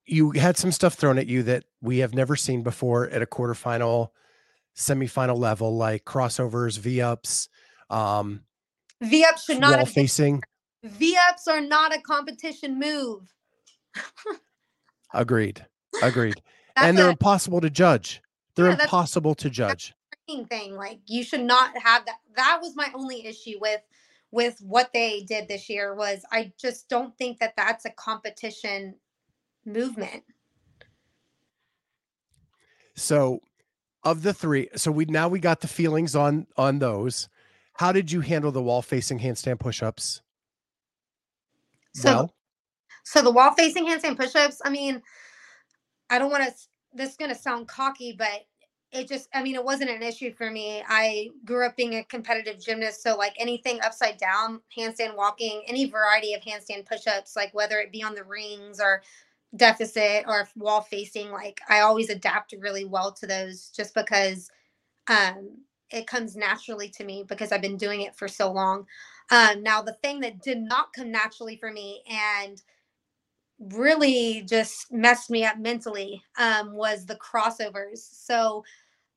you 0.06 0.32
had 0.32 0.58
some 0.58 0.72
stuff 0.72 0.94
thrown 0.94 1.18
at 1.18 1.28
you 1.28 1.44
that 1.44 1.64
we 1.82 2.00
have 2.00 2.14
never 2.14 2.36
seen 2.36 2.64
before 2.64 3.10
at 3.10 3.22
a 3.22 3.26
quarterfinal, 3.26 4.10
semifinal 4.76 5.38
level, 5.38 5.76
like 5.76 6.06
crossovers, 6.06 6.78
V 6.78 7.02
ups, 7.02 7.50
um, 7.90 8.42
V 9.02 9.26
ups 9.26 9.46
should 9.46 9.60
not 9.60 9.88
facing. 9.88 10.42
V 10.84 11.18
ups 11.30 11.48
are 11.48 11.62
not 11.62 11.96
a 11.96 12.02
competition 12.02 12.80
move. 12.80 13.34
Agreed. 15.14 15.66
Agreed. 16.04 16.42
And 16.76 16.98
they're 16.98 17.08
a 17.08 17.12
impossible 17.12 17.62
to 17.62 17.70
judge. 17.70 18.22
They're 18.56 18.68
Yeah, 18.68 18.82
impossible 18.82 19.36
to 19.36 19.50
judge. 19.50 19.94
thing. 20.28 20.76
Like 20.76 21.00
you 21.06 21.24
should 21.24 21.44
not 21.44 21.78
have 21.78 22.06
that. 22.06 22.18
That 22.36 22.60
was 22.62 22.76
my 22.76 22.90
only 22.94 23.26
issue 23.26 23.58
with 23.62 23.82
with 24.32 24.60
what 24.60 24.92
they 24.94 25.22
did 25.22 25.48
this 25.48 25.70
year 25.70 25.96
was 25.96 26.26
I 26.32 26.52
just 26.60 26.90
don't 26.90 27.18
think 27.18 27.40
that 27.40 27.54
that's 27.56 27.86
a 27.86 27.92
competition 27.92 28.96
movement. 29.66 30.24
So 32.96 33.42
of 34.04 34.22
the 34.22 34.34
three, 34.34 34.70
so 34.76 34.92
we 34.92 35.06
now 35.06 35.28
we 35.28 35.40
got 35.40 35.62
the 35.62 35.68
feelings 35.68 36.16
on 36.16 36.48
on 36.58 36.80
those. 36.80 37.28
How 37.74 37.92
did 37.92 38.12
you 38.12 38.22
handle 38.22 38.52
the 38.52 38.62
wall 38.62 38.82
facing 38.82 39.20
handstand 39.20 39.60
push-ups? 39.60 40.22
So 41.94 42.10
well, 42.10 42.34
so 43.04 43.22
the 43.22 43.32
wall 43.32 43.54
facing 43.54 43.86
handstand 43.86 44.18
push-ups, 44.18 44.62
I 44.64 44.70
mean, 44.70 45.02
I 46.10 46.20
don't 46.20 46.32
want 46.32 46.46
to 46.46 46.54
this 46.94 47.12
is 47.12 47.18
going 47.18 47.30
to 47.30 47.38
sound 47.38 47.68
cocky, 47.68 48.16
but 48.18 48.46
it 48.92 49.08
just, 49.10 49.28
I 49.34 49.44
mean, 49.44 49.56
it 49.56 49.64
wasn't 49.64 49.90
an 49.90 50.02
issue 50.02 50.32
for 50.34 50.50
me. 50.50 50.82
I 50.88 51.30
grew 51.44 51.66
up 51.66 51.76
being 51.76 51.96
a 51.96 52.04
competitive 52.06 52.60
gymnast. 52.60 53.04
So, 53.04 53.18
like 53.18 53.34
anything 53.38 53.80
upside 53.82 54.18
down, 54.18 54.62
handstand 54.76 55.18
walking, 55.18 55.64
any 55.68 55.90
variety 55.90 56.34
of 56.34 56.42
handstand 56.42 56.86
push 56.86 57.06
ups, 57.08 57.36
like 57.36 57.54
whether 57.54 57.80
it 57.80 57.92
be 57.92 58.02
on 58.02 58.16
the 58.16 58.24
rings 58.24 58.80
or 58.80 59.02
deficit 59.56 60.26
or 60.28 60.48
wall 60.56 60.82
facing, 60.82 61.32
like 61.32 61.60
I 61.70 61.82
always 61.82 62.10
adapt 62.10 62.54
really 62.60 62.86
well 62.86 63.12
to 63.14 63.28
those 63.28 63.70
just 63.70 63.94
because 63.94 64.50
um, 65.08 65.58
it 65.92 66.08
comes 66.08 66.36
naturally 66.36 66.90
to 66.90 67.04
me 67.04 67.24
because 67.28 67.52
I've 67.52 67.62
been 67.62 67.78
doing 67.78 68.02
it 68.02 68.16
for 68.16 68.28
so 68.28 68.52
long. 68.52 68.86
Um, 69.32 69.64
now, 69.64 69.82
the 69.82 69.98
thing 70.04 70.20
that 70.22 70.42
did 70.42 70.60
not 70.60 70.94
come 70.94 71.12
naturally 71.12 71.58
for 71.58 71.72
me 71.72 72.04
and 72.10 72.62
really 73.60 74.44
just 74.48 74.92
messed 74.92 75.30
me 75.30 75.46
up 75.46 75.58
mentally 75.58 76.22
um, 76.38 76.74
was 76.74 77.06
the 77.06 77.16
crossovers. 77.16 78.00
So 78.00 78.64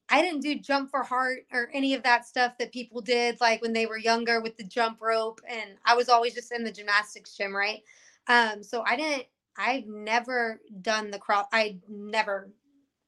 I 0.09 0.23
didn't 0.23 0.41
do 0.41 0.59
jump 0.59 0.91
for 0.91 1.03
heart 1.03 1.41
or 1.53 1.71
any 1.75 1.95
of 1.95 2.03
that 2.05 2.27
stuff 2.27 2.57
that 2.59 2.73
people 2.73 3.01
did 3.01 3.41
like 3.41 3.61
when 3.61 3.73
they 3.73 3.87
were 3.87 3.99
younger 3.99 4.41
with 4.41 4.57
the 4.57 4.65
jump 4.65 5.01
rope. 5.03 5.41
And 5.49 5.73
I 5.85 5.95
was 5.95 6.09
always 6.09 6.35
just 6.35 6.53
in 6.53 6.65
the 6.65 6.73
gymnastics 6.73 7.37
gym, 7.37 7.55
right? 7.55 7.83
Um, 8.29 8.63
so 8.63 8.83
I 8.87 8.97
didn't, 8.97 9.25
I've 9.59 9.87
never 9.87 10.61
done 10.81 11.11
the 11.11 11.19
cross, 11.19 11.47
I 11.53 11.79
never 11.89 12.51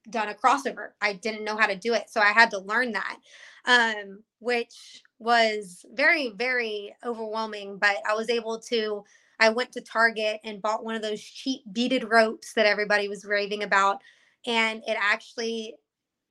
done 0.09 0.29
a 0.29 0.35
crossover. 0.35 0.91
I 1.01 1.13
didn't 1.15 1.45
know 1.45 1.57
how 1.57 1.67
to 1.67 1.77
do 1.77 1.95
it. 1.95 2.11
So 2.11 2.21
I 2.21 2.33
had 2.33 2.51
to 2.51 2.59
learn 2.59 2.93
that, 2.93 3.19
um, 3.67 4.23
which 4.39 5.03
was 5.19 5.85
very, 5.93 6.31
very 6.31 6.95
overwhelming. 7.05 7.77
But 7.79 7.97
I 8.09 8.15
was 8.15 8.31
able 8.31 8.59
to, 8.61 9.05
I 9.39 9.51
went 9.51 9.73
to 9.73 9.81
Target 9.81 10.41
and 10.45 10.63
bought 10.63 10.85
one 10.85 10.95
of 10.95 11.03
those 11.03 11.21
cheap 11.21 11.63
beaded 11.73 12.11
ropes 12.11 12.53
that 12.55 12.67
everybody 12.67 13.09
was 13.09 13.25
raving 13.25 13.63
about. 13.63 14.01
And 14.47 14.83
it 14.87 14.97
actually 14.99 15.77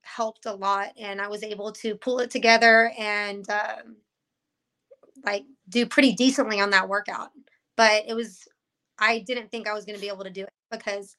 helped 0.02 0.46
a 0.46 0.52
lot. 0.52 0.92
And 0.98 1.20
I 1.20 1.28
was 1.28 1.42
able 1.42 1.72
to 1.72 1.94
pull 1.94 2.18
it 2.18 2.30
together 2.30 2.92
and 2.98 3.48
um, 3.50 3.96
like 5.24 5.44
do 5.68 5.86
pretty 5.86 6.12
decently 6.12 6.60
on 6.60 6.70
that 6.70 6.88
workout. 6.88 7.30
But 7.76 8.04
it 8.08 8.14
was, 8.14 8.46
I 9.00 9.20
didn't 9.20 9.50
think 9.50 9.66
I 9.66 9.72
was 9.72 9.84
going 9.84 9.96
to 9.96 10.00
be 10.00 10.08
able 10.08 10.24
to 10.24 10.30
do 10.30 10.42
it 10.42 10.52
because 10.70 11.16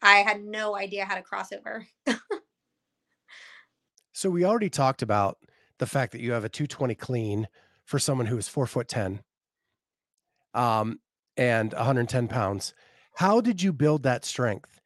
I 0.00 0.18
had 0.18 0.42
no 0.44 0.76
idea 0.76 1.04
how 1.04 1.16
to 1.16 1.22
cross 1.22 1.52
over. 1.52 1.86
so 4.12 4.30
we 4.30 4.44
already 4.44 4.70
talked 4.70 5.02
about 5.02 5.38
the 5.78 5.86
fact 5.86 6.12
that 6.12 6.20
you 6.20 6.32
have 6.32 6.44
a 6.44 6.48
220 6.48 6.94
clean 6.94 7.48
for 7.84 7.98
someone 7.98 8.26
who 8.26 8.38
is 8.38 8.48
four 8.48 8.66
foot 8.66 8.88
10 8.88 9.20
um, 10.54 11.00
and 11.36 11.72
110 11.72 12.28
pounds. 12.28 12.74
How 13.14 13.40
did 13.40 13.62
you 13.62 13.72
build 13.72 14.02
that 14.04 14.24
strength? 14.24 14.80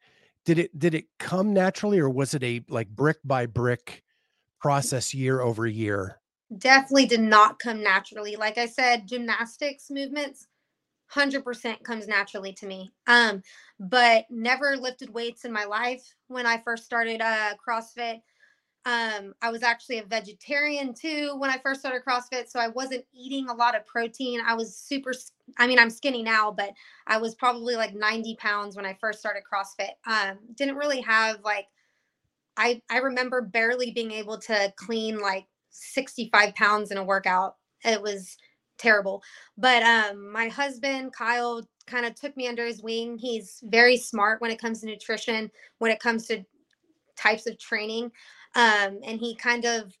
Did 0.45 0.57
it 0.57 0.77
did 0.77 0.95
it 0.95 1.05
come 1.19 1.53
naturally 1.53 1.99
or 1.99 2.09
was 2.09 2.33
it 2.33 2.43
a 2.43 2.63
like 2.67 2.89
brick 2.89 3.17
by 3.23 3.45
brick 3.45 4.03
process 4.59 5.13
year 5.13 5.41
over 5.41 5.67
year? 5.67 6.19
Definitely 6.57 7.05
did 7.05 7.21
not 7.21 7.59
come 7.59 7.83
naturally. 7.83 8.35
Like 8.35 8.57
I 8.57 8.65
said, 8.65 9.07
gymnastics 9.07 9.89
movements 9.89 10.47
100% 11.15 11.83
comes 11.83 12.07
naturally 12.07 12.53
to 12.53 12.65
me. 12.65 12.91
Um, 13.07 13.41
but 13.79 14.25
never 14.29 14.77
lifted 14.77 15.13
weights 15.13 15.45
in 15.45 15.51
my 15.51 15.65
life 15.65 16.03
when 16.27 16.45
I 16.45 16.57
first 16.57 16.85
started 16.85 17.21
uh, 17.21 17.53
CrossFit. 17.55 18.21
Um, 18.83 19.33
I 19.43 19.51
was 19.51 19.61
actually 19.61 19.99
a 19.99 20.05
vegetarian 20.05 20.93
too 20.93 21.35
when 21.37 21.51
I 21.51 21.57
first 21.57 21.81
started 21.81 22.01
CrossFit. 22.03 22.49
So 22.49 22.59
I 22.59 22.69
wasn't 22.69 23.05
eating 23.13 23.49
a 23.49 23.53
lot 23.53 23.75
of 23.75 23.85
protein. 23.85 24.41
I 24.45 24.55
was 24.55 24.75
super, 24.75 25.13
I 25.59 25.67
mean, 25.67 25.77
I'm 25.77 25.89
skinny 25.89 26.23
now, 26.23 26.51
but 26.51 26.71
I 27.05 27.17
was 27.17 27.35
probably 27.35 27.75
like 27.75 27.93
90 27.93 28.35
pounds 28.37 28.75
when 28.75 28.85
I 28.85 28.97
first 28.99 29.19
started 29.19 29.43
CrossFit. 29.51 29.91
Um, 30.07 30.39
didn't 30.55 30.77
really 30.77 31.01
have 31.01 31.41
like, 31.43 31.67
I, 32.57 32.81
I 32.89 32.97
remember 32.97 33.41
barely 33.41 33.91
being 33.91 34.11
able 34.11 34.39
to 34.39 34.73
clean 34.77 35.19
like 35.19 35.45
65 35.69 36.55
pounds 36.55 36.91
in 36.91 36.97
a 36.97 37.03
workout. 37.03 37.57
It 37.83 38.01
was 38.01 38.37
terrible. 38.81 39.23
But 39.57 39.83
um, 39.83 40.31
my 40.31 40.47
husband, 40.47 41.13
Kyle, 41.13 41.61
kind 41.87 42.05
of 42.05 42.15
took 42.15 42.35
me 42.37 42.47
under 42.47 42.65
his 42.65 42.81
wing. 42.81 43.17
He's 43.17 43.59
very 43.63 43.97
smart 43.97 44.41
when 44.41 44.51
it 44.51 44.59
comes 44.59 44.81
to 44.81 44.87
nutrition, 44.87 45.51
when 45.79 45.91
it 45.91 45.99
comes 45.99 46.27
to 46.27 46.43
types 47.15 47.47
of 47.47 47.57
training 47.59 48.11
um, 48.55 48.99
and 49.05 49.19
he 49.19 49.35
kind 49.35 49.65
of 49.65 49.93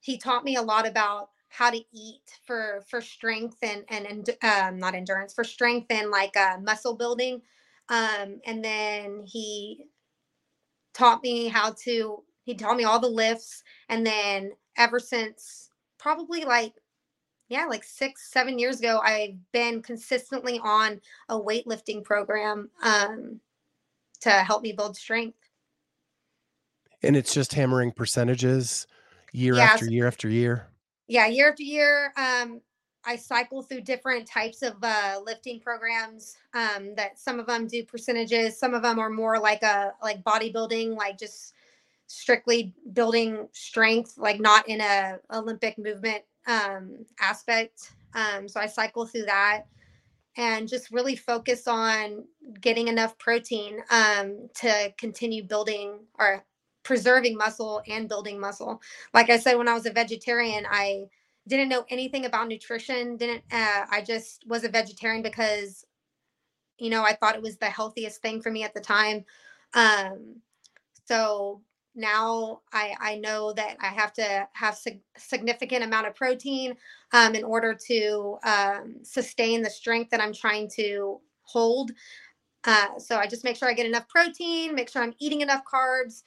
he 0.00 0.16
taught 0.16 0.44
me 0.44 0.56
a 0.56 0.62
lot 0.62 0.86
about 0.86 1.30
how 1.48 1.70
to 1.70 1.82
eat 1.92 2.22
for 2.46 2.82
for 2.88 3.00
strength 3.00 3.56
and 3.62 3.84
and, 3.88 4.06
and 4.06 4.30
um, 4.42 4.78
not 4.78 4.94
endurance 4.94 5.34
for 5.34 5.44
strength 5.44 5.86
and 5.90 6.10
like 6.10 6.36
uh, 6.36 6.58
muscle 6.62 6.94
building 6.94 7.40
um, 7.88 8.40
and 8.46 8.64
then 8.64 9.22
he 9.26 9.86
taught 10.94 11.22
me 11.22 11.48
how 11.48 11.72
to 11.72 12.22
he 12.44 12.54
taught 12.54 12.76
me 12.76 12.84
all 12.84 13.00
the 13.00 13.08
lifts 13.08 13.62
and 13.88 14.06
then 14.06 14.52
ever 14.76 14.98
since 15.00 15.70
probably 15.98 16.44
like 16.44 16.74
yeah 17.48 17.66
like 17.66 17.84
six 17.84 18.30
seven 18.30 18.58
years 18.58 18.78
ago 18.78 19.00
i've 19.02 19.36
been 19.52 19.82
consistently 19.82 20.60
on 20.62 21.00
a 21.28 21.38
weightlifting 21.38 22.02
program 22.04 22.70
um, 22.82 23.40
to 24.20 24.30
help 24.30 24.62
me 24.62 24.72
build 24.72 24.96
strength 24.96 25.38
and 27.02 27.16
it's 27.16 27.32
just 27.32 27.52
hammering 27.54 27.92
percentages 27.92 28.86
year 29.32 29.56
yeah, 29.56 29.62
after 29.62 29.86
year 29.86 30.06
after 30.06 30.28
year. 30.28 30.68
Yeah, 31.06 31.26
year 31.26 31.50
after 31.50 31.62
year. 31.62 32.12
Um, 32.16 32.60
I 33.04 33.16
cycle 33.16 33.62
through 33.62 33.82
different 33.82 34.26
types 34.26 34.62
of 34.62 34.74
uh, 34.82 35.20
lifting 35.24 35.60
programs. 35.60 36.36
Um, 36.54 36.94
that 36.96 37.18
some 37.18 37.38
of 37.38 37.46
them 37.46 37.66
do 37.66 37.84
percentages, 37.84 38.58
some 38.58 38.74
of 38.74 38.82
them 38.82 38.98
are 38.98 39.10
more 39.10 39.38
like 39.38 39.62
a 39.62 39.92
like 40.02 40.22
bodybuilding, 40.22 40.96
like 40.96 41.18
just 41.18 41.54
strictly 42.06 42.74
building 42.92 43.48
strength, 43.52 44.18
like 44.18 44.40
not 44.40 44.68
in 44.68 44.80
a 44.80 45.18
Olympic 45.32 45.78
movement 45.78 46.22
um, 46.48 47.06
aspect. 47.20 47.92
Um, 48.14 48.48
so 48.48 48.58
I 48.58 48.66
cycle 48.66 49.06
through 49.06 49.26
that 49.26 49.66
and 50.36 50.68
just 50.68 50.90
really 50.90 51.16
focus 51.16 51.66
on 51.66 52.24
getting 52.60 52.88
enough 52.88 53.18
protein 53.18 53.80
um, 53.90 54.48
to 54.54 54.92
continue 54.96 55.44
building 55.44 55.98
or 56.18 56.44
preserving 56.84 57.36
muscle 57.36 57.82
and 57.88 58.08
building 58.08 58.40
muscle. 58.40 58.80
Like 59.12 59.30
I 59.30 59.38
said, 59.38 59.56
when 59.56 59.68
I 59.68 59.74
was 59.74 59.86
a 59.86 59.92
vegetarian, 59.92 60.64
I 60.70 61.06
didn't 61.48 61.68
know 61.68 61.84
anything 61.90 62.24
about 62.24 62.48
nutrition. 62.48 63.16
Didn't 63.16 63.42
uh, 63.52 63.86
I 63.90 64.02
just 64.06 64.44
was 64.46 64.64
a 64.64 64.68
vegetarian 64.68 65.22
because, 65.22 65.84
you 66.78 66.88
know, 66.90 67.02
I 67.02 67.14
thought 67.14 67.34
it 67.34 67.42
was 67.42 67.56
the 67.56 67.66
healthiest 67.66 68.22
thing 68.22 68.40
for 68.40 68.50
me 68.50 68.62
at 68.62 68.74
the 68.74 68.80
time. 68.80 69.24
Um, 69.74 70.36
so 71.06 71.62
now 71.98 72.60
I, 72.72 72.94
I 73.00 73.16
know 73.16 73.52
that 73.52 73.76
I 73.80 73.88
have 73.88 74.12
to 74.14 74.48
have 74.52 74.76
sig- 74.76 75.02
significant 75.16 75.84
amount 75.84 76.06
of 76.06 76.14
protein 76.14 76.74
um, 77.12 77.34
in 77.34 77.44
order 77.44 77.76
to 77.88 78.38
um, 78.44 78.96
sustain 79.02 79.62
the 79.62 79.70
strength 79.70 80.10
that 80.10 80.20
I'm 80.20 80.32
trying 80.32 80.68
to 80.76 81.20
hold. 81.42 81.90
Uh, 82.64 82.98
so 82.98 83.16
I 83.16 83.26
just 83.26 83.44
make 83.44 83.56
sure 83.56 83.68
I 83.68 83.72
get 83.74 83.86
enough 83.86 84.08
protein, 84.08 84.74
make 84.74 84.88
sure 84.88 85.02
I'm 85.02 85.14
eating 85.18 85.40
enough 85.40 85.62
carbs, 85.64 86.22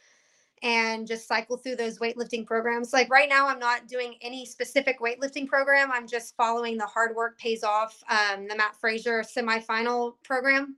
and 0.63 1.07
just 1.07 1.27
cycle 1.27 1.57
through 1.57 1.75
those 1.75 1.99
weightlifting 1.99 2.45
programs. 2.45 2.93
Like 2.93 3.09
right 3.09 3.29
now, 3.29 3.47
I'm 3.47 3.59
not 3.59 3.87
doing 3.87 4.15
any 4.21 4.45
specific 4.45 4.99
weightlifting 4.99 5.47
program. 5.47 5.91
I'm 5.91 6.07
just 6.07 6.35
following 6.35 6.77
the 6.77 6.85
hard 6.85 7.15
work 7.15 7.37
pays 7.39 7.63
off, 7.63 8.01
um, 8.09 8.47
the 8.47 8.55
Mat 8.55 8.75
Fraser 8.79 9.23
semifinal 9.23 10.13
program. 10.23 10.75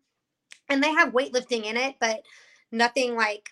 And 0.70 0.82
they 0.82 0.94
have 0.94 1.14
weightlifting 1.14 1.66
in 1.66 1.76
it, 1.76 1.96
but 2.00 2.22
nothing 2.72 3.16
like 3.16 3.50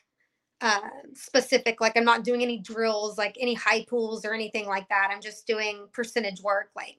uh, 0.61 0.79
specific. 1.15 1.81
Like 1.81 1.93
I'm 1.95 2.05
not 2.05 2.23
doing 2.23 2.41
any 2.41 2.59
drills, 2.59 3.17
like 3.17 3.35
any 3.39 3.53
high 3.53 3.83
pulls 3.85 4.25
or 4.25 4.33
anything 4.33 4.67
like 4.67 4.87
that. 4.89 5.09
I'm 5.11 5.21
just 5.21 5.47
doing 5.47 5.87
percentage 5.91 6.41
work 6.41 6.69
like 6.75 6.97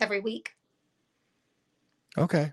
every 0.00 0.20
week. 0.20 0.50
Okay. 2.16 2.52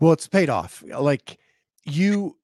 Well, 0.00 0.12
it's 0.12 0.26
paid 0.26 0.50
off. 0.50 0.82
Like 0.86 1.38
you 1.84 2.36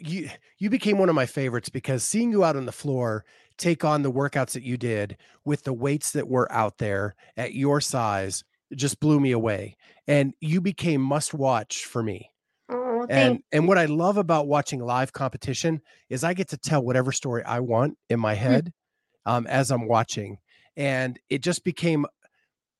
you 0.00 0.28
you 0.58 0.70
became 0.70 0.98
one 0.98 1.08
of 1.08 1.14
my 1.14 1.26
favorites 1.26 1.68
because 1.68 2.04
seeing 2.04 2.30
you 2.30 2.44
out 2.44 2.56
on 2.56 2.66
the 2.66 2.72
floor 2.72 3.24
take 3.56 3.84
on 3.84 4.02
the 4.02 4.12
workouts 4.12 4.52
that 4.52 4.62
you 4.62 4.76
did 4.76 5.16
with 5.44 5.62
the 5.64 5.72
weights 5.72 6.12
that 6.12 6.28
were 6.28 6.50
out 6.52 6.78
there 6.78 7.14
at 7.36 7.54
your 7.54 7.80
size 7.80 8.44
just 8.74 9.00
blew 9.00 9.20
me 9.20 9.32
away 9.32 9.76
and 10.06 10.34
you 10.40 10.60
became 10.60 11.00
must 11.00 11.32
watch 11.32 11.84
for 11.84 12.02
me 12.02 12.31
and 13.10 13.42
and 13.52 13.66
what 13.68 13.78
i 13.78 13.84
love 13.84 14.16
about 14.16 14.46
watching 14.46 14.80
live 14.80 15.12
competition 15.12 15.80
is 16.08 16.24
i 16.24 16.34
get 16.34 16.48
to 16.48 16.56
tell 16.56 16.82
whatever 16.82 17.12
story 17.12 17.42
i 17.44 17.60
want 17.60 17.96
in 18.10 18.18
my 18.18 18.34
hmm. 18.34 18.42
head 18.42 18.72
um, 19.26 19.46
as 19.46 19.70
i'm 19.70 19.86
watching 19.86 20.38
and 20.76 21.18
it 21.30 21.42
just 21.42 21.64
became 21.64 22.06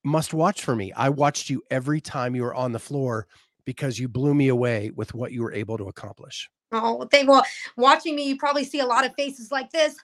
must 0.04 0.34
watch 0.34 0.62
for 0.62 0.74
me 0.74 0.92
i 0.94 1.08
watched 1.08 1.48
you 1.50 1.62
every 1.70 2.00
time 2.00 2.34
you 2.34 2.42
were 2.42 2.54
on 2.54 2.72
the 2.72 2.78
floor 2.78 3.26
because 3.64 3.98
you 3.98 4.08
blew 4.08 4.34
me 4.34 4.48
away 4.48 4.90
with 4.94 5.14
what 5.14 5.32
you 5.32 5.42
were 5.42 5.52
able 5.52 5.78
to 5.78 5.88
accomplish 5.88 6.48
Oh, 6.72 7.06
thank 7.10 7.28
well, 7.28 7.44
watching 7.76 8.16
me, 8.16 8.26
you 8.26 8.38
probably 8.38 8.64
see 8.64 8.80
a 8.80 8.86
lot 8.86 9.04
of 9.04 9.12
faces 9.14 9.52
like 9.52 9.70
this. 9.70 9.94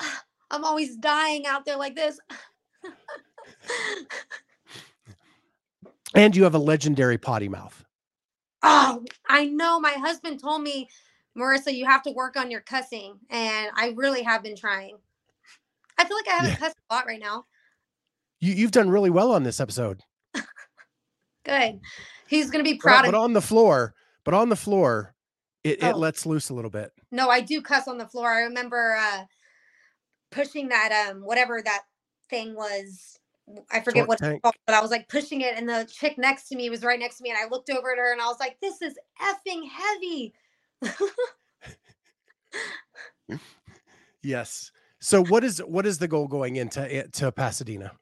I'm 0.50 0.64
always 0.64 0.96
dying 0.96 1.46
out 1.46 1.64
there 1.64 1.76
like 1.76 1.94
this. 1.94 2.18
and 6.14 6.34
you 6.34 6.42
have 6.44 6.54
a 6.54 6.58
legendary 6.58 7.18
potty 7.18 7.48
mouth. 7.48 7.84
Oh, 8.62 9.04
I 9.28 9.46
know. 9.46 9.78
My 9.80 9.92
husband 9.92 10.40
told 10.40 10.62
me 10.62 10.88
Marisa, 11.36 11.72
you 11.72 11.86
have 11.86 12.02
to 12.02 12.10
work 12.10 12.36
on 12.36 12.50
your 12.50 12.60
cussing. 12.60 13.18
And 13.30 13.70
I 13.74 13.92
really 13.96 14.22
have 14.22 14.42
been 14.42 14.56
trying. 14.56 14.96
I 15.96 16.04
feel 16.04 16.16
like 16.16 16.28
I 16.28 16.32
haven't 16.32 16.50
Yeah. 16.50 16.56
cussed 16.56 16.76
a 16.90 16.94
lot 16.94 17.06
right 17.06 17.20
now. 17.20 17.44
You 18.40 18.54
you've 18.54 18.70
done 18.70 18.88
really 18.90 19.10
well 19.10 19.32
on 19.32 19.42
this 19.42 19.60
episode. 19.60 20.02
Good. 21.44 21.80
He's 22.28 22.50
gonna 22.50 22.64
be 22.64 22.74
But, 22.74 22.80
proud 22.80 23.04
but 23.06 23.14
of 23.14 23.20
on 23.20 23.32
the 23.32 23.40
floor, 23.42 23.94
but 24.24 24.34
on 24.34 24.48
the 24.48 24.56
floor, 24.56 25.14
it, 25.64 25.82
it 25.82 25.94
Oh. 25.94 25.98
lets 25.98 26.26
loose 26.26 26.50
a 26.50 26.54
little 26.54 26.70
bit. 26.70 26.92
No, 27.10 27.30
I 27.30 27.40
do 27.40 27.60
cuss 27.62 27.88
on 27.88 27.98
the 27.98 28.06
floor. 28.06 28.30
I 28.32 28.42
remember 28.42 28.96
uh 28.96 29.24
pushing 30.30 30.68
that 30.68 31.08
um 31.10 31.22
whatever 31.22 31.60
that 31.62 31.82
thing 32.30 32.54
was. 32.54 33.18
I 33.70 33.80
forget 33.80 34.00
Short 34.00 34.08
what 34.08 34.18
tank. 34.18 34.34
it's 34.34 34.42
called, 34.42 34.54
but 34.66 34.74
I 34.74 34.80
was 34.80 34.90
like 34.90 35.08
pushing 35.08 35.40
it 35.40 35.56
and 35.56 35.68
the 35.68 35.88
chick 35.90 36.18
next 36.18 36.48
to 36.48 36.56
me 36.56 36.70
was 36.70 36.82
right 36.82 36.98
next 36.98 37.18
to 37.18 37.22
me 37.22 37.30
and 37.30 37.38
I 37.38 37.48
looked 37.48 37.70
over 37.70 37.90
at 37.90 37.98
her 37.98 38.12
and 38.12 38.20
I 38.20 38.26
was 38.26 38.38
like, 38.40 38.58
this 38.60 38.82
is 38.82 38.98
effing 39.20 39.62
heavy. 39.68 40.34
Yes. 44.22 44.70
So 45.00 45.24
what 45.24 45.44
is 45.44 45.58
what 45.60 45.86
is 45.86 45.98
the 45.98 46.08
goal 46.08 46.26
going 46.26 46.56
into 46.56 46.82
it 46.94 47.12
to 47.14 47.30
Pasadena? 47.30 47.92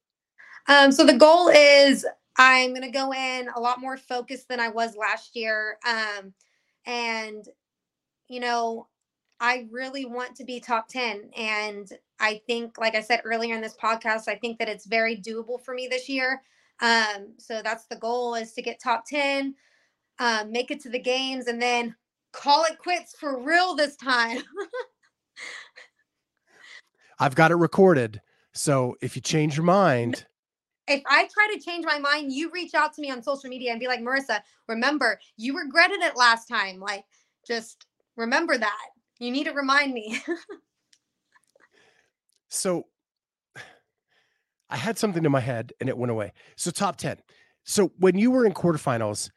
Um, 0.68 0.90
so 0.90 1.04
the 1.04 1.16
goal 1.16 1.48
is 1.48 2.06
I'm 2.36 2.74
gonna 2.74 2.90
go 2.90 3.12
in 3.12 3.48
a 3.54 3.60
lot 3.60 3.80
more 3.80 3.96
focused 3.96 4.48
than 4.48 4.60
I 4.60 4.68
was 4.68 4.96
last 4.96 5.36
year. 5.36 5.78
Um, 5.86 6.32
and 6.86 7.44
you 8.28 8.40
know, 8.40 8.88
I 9.40 9.66
really 9.70 10.04
want 10.04 10.36
to 10.36 10.44
be 10.44 10.60
top 10.60 10.88
10. 10.88 11.30
And 11.36 11.90
I 12.20 12.40
think, 12.46 12.78
like 12.78 12.94
I 12.94 13.00
said 13.00 13.22
earlier 13.24 13.54
in 13.54 13.60
this 13.60 13.76
podcast, 13.76 14.28
I 14.28 14.36
think 14.36 14.58
that 14.58 14.68
it's 14.68 14.86
very 14.86 15.16
doable 15.16 15.60
for 15.62 15.74
me 15.74 15.88
this 15.90 16.08
year. 16.08 16.42
Um, 16.80 17.34
so 17.38 17.60
that's 17.62 17.86
the 17.86 17.96
goal 17.96 18.34
is 18.34 18.52
to 18.52 18.62
get 18.62 18.80
top 18.82 19.04
10, 19.06 19.54
um, 20.18 20.52
make 20.52 20.70
it 20.70 20.80
to 20.80 20.90
the 20.90 20.98
games, 20.98 21.46
and 21.46 21.60
then 21.60 21.94
call 22.32 22.64
it 22.64 22.78
quits 22.78 23.14
for 23.18 23.42
real 23.42 23.74
this 23.74 23.96
time. 23.96 24.42
I've 27.18 27.34
got 27.34 27.50
it 27.50 27.56
recorded. 27.56 28.20
So 28.52 28.96
if 29.00 29.16
you 29.16 29.22
change 29.22 29.56
your 29.56 29.64
mind, 29.64 30.26
if 30.88 31.02
I 31.06 31.28
try 31.32 31.54
to 31.54 31.60
change 31.60 31.84
my 31.84 31.98
mind, 31.98 32.32
you 32.32 32.50
reach 32.50 32.74
out 32.74 32.94
to 32.94 33.02
me 33.02 33.10
on 33.10 33.22
social 33.22 33.50
media 33.50 33.70
and 33.72 33.80
be 33.80 33.88
like, 33.88 34.00
Marisa, 34.00 34.40
remember, 34.68 35.18
you 35.36 35.56
regretted 35.58 36.00
it 36.00 36.16
last 36.16 36.46
time. 36.46 36.78
Like, 36.78 37.04
just 37.46 37.86
remember 38.16 38.56
that. 38.56 38.86
You 39.18 39.30
need 39.30 39.44
to 39.44 39.52
remind 39.52 39.92
me. 39.94 40.20
so 42.48 42.86
I 44.70 44.76
had 44.76 44.98
something 44.98 45.24
in 45.24 45.32
my 45.32 45.40
head 45.40 45.72
and 45.80 45.88
it 45.88 45.96
went 45.96 46.10
away. 46.10 46.32
So 46.56 46.70
top 46.70 46.96
10. 46.96 47.18
So 47.64 47.92
when 47.98 48.18
you 48.18 48.30
were 48.30 48.46
in 48.46 48.52
quarterfinals, 48.52 49.30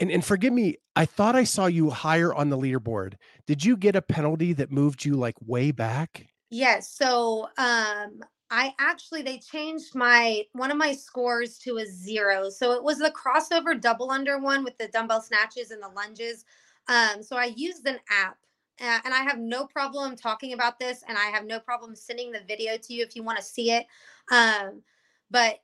and, 0.00 0.10
and 0.10 0.24
forgive 0.24 0.52
me, 0.52 0.76
I 0.96 1.06
thought 1.06 1.36
I 1.36 1.44
saw 1.44 1.66
you 1.66 1.90
higher 1.90 2.34
on 2.34 2.50
the 2.50 2.58
leaderboard. 2.58 3.14
Did 3.46 3.64
you 3.64 3.76
get 3.76 3.94
a 3.94 4.02
penalty 4.02 4.52
that 4.54 4.72
moved 4.72 5.04
you 5.04 5.14
like 5.14 5.36
way 5.40 5.70
back? 5.70 6.26
yes. 6.50 6.90
So, 6.90 7.48
um, 7.58 8.20
I 8.50 8.72
actually 8.78 9.22
they 9.22 9.38
changed 9.38 9.94
my 9.94 10.44
one 10.52 10.70
of 10.70 10.76
my 10.76 10.92
scores 10.92 11.58
to 11.58 11.78
a 11.78 11.86
zero. 11.86 12.50
So 12.50 12.72
it 12.72 12.84
was 12.84 12.98
the 12.98 13.10
crossover 13.10 13.80
double 13.80 14.10
under 14.10 14.38
one 14.38 14.62
with 14.62 14.78
the 14.78 14.88
dumbbell 14.88 15.22
snatches 15.22 15.70
and 15.72 15.82
the 15.82 15.88
lunges. 15.88 16.44
Um, 16.86 17.22
so 17.22 17.36
I 17.36 17.52
used 17.56 17.86
an 17.88 17.98
app 18.10 18.36
uh, 18.80 18.98
and 19.04 19.14
I 19.14 19.22
have 19.22 19.38
no 19.38 19.66
problem 19.66 20.16
talking 20.16 20.52
about 20.52 20.78
this, 20.78 21.02
and 21.08 21.16
I 21.16 21.26
have 21.26 21.46
no 21.46 21.60
problem 21.60 21.94
sending 21.94 22.32
the 22.32 22.40
video 22.46 22.76
to 22.76 22.92
you 22.92 23.02
if 23.04 23.14
you 23.14 23.22
want 23.22 23.38
to 23.38 23.44
see 23.44 23.70
it. 23.70 23.86
Um, 24.32 24.82
but 25.30 25.58